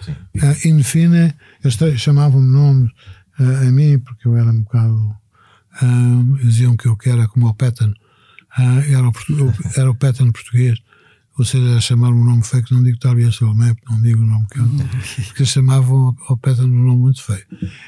[0.00, 0.12] Sim.
[0.36, 2.90] Uh, in fine, eles chamavam-me nomes
[3.38, 5.16] uh, a mim, porque eu era um bocado.
[5.82, 7.90] Uh, diziam que eu que era como o Patton,
[8.58, 9.12] uh, era, o,
[9.76, 10.78] era o Patton português.
[11.38, 14.46] Ou seja, chamaram-me um nome feio que não digo Tabia Salomé, não digo o nome
[14.50, 14.64] que eu.
[15.26, 17.44] Porque chamavam ao Patton um nome muito feio.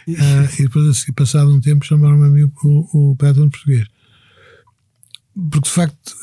[0.07, 3.87] e depois, assim, passado um tempo, chamaram-me a mim o, o Patton português.
[5.35, 6.15] Porque de facto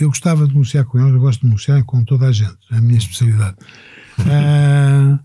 [0.00, 2.76] eu gostava de negociar com eles, eu gosto de negociar com toda a gente, é
[2.76, 3.56] a minha especialidade.
[4.20, 5.18] uh,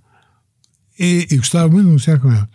[0.99, 2.47] e, e, gostava muito de negociar com eles,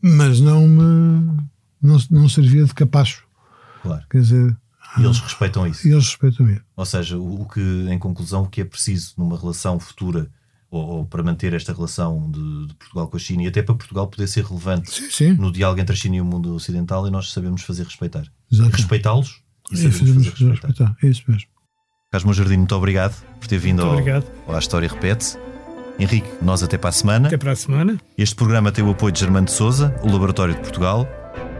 [0.00, 1.42] mas não me
[1.80, 3.26] não, não servia de capacho.
[3.82, 4.04] Claro.
[4.08, 4.56] Quer dizer,
[4.98, 5.88] e eles respeitam isso.
[5.88, 6.62] E eles respeitam isso.
[6.76, 10.28] Ou seja, o, o, que, em conclusão, o que é preciso numa relação futura
[10.70, 13.74] ou, ou para manter esta relação de, de, Portugal com a China e até para
[13.74, 15.32] Portugal poder ser relevante sim, sim.
[15.32, 18.24] no diálogo entre a China e o mundo ocidental e nós sabemos fazer respeitar.
[18.50, 20.48] Respeitá-los e sabemos fazer respeitar.
[20.50, 20.96] respeitar.
[21.02, 21.48] É isso mesmo.
[22.10, 23.96] Carlos Jardim, muito obrigado por ter vindo ao,
[24.46, 25.38] ao A História Repete.
[26.02, 27.28] Henrique, nós até para a semana.
[27.28, 27.98] Até para a semana.
[28.18, 31.06] Este programa tem o apoio de Germano de Souza, o Laboratório de Portugal.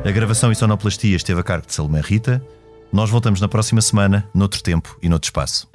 [0.04, 2.44] A gravação e sonoplastia esteve a cargo de Salomé Rita.
[2.92, 5.68] Nós voltamos na próxima semana, noutro tempo e noutro espaço.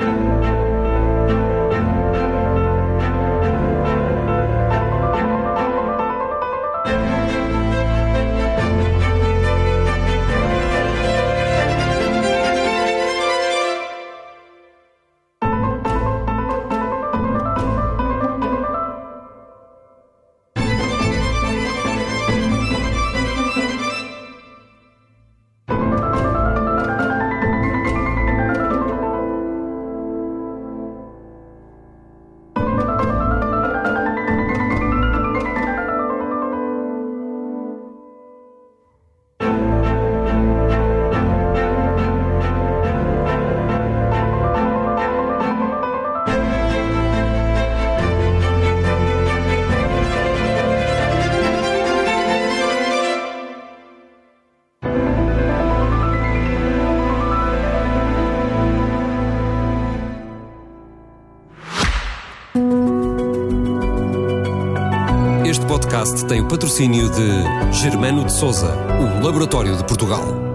[67.89, 70.46] Germano de Souza, o Laboratório de Portugal.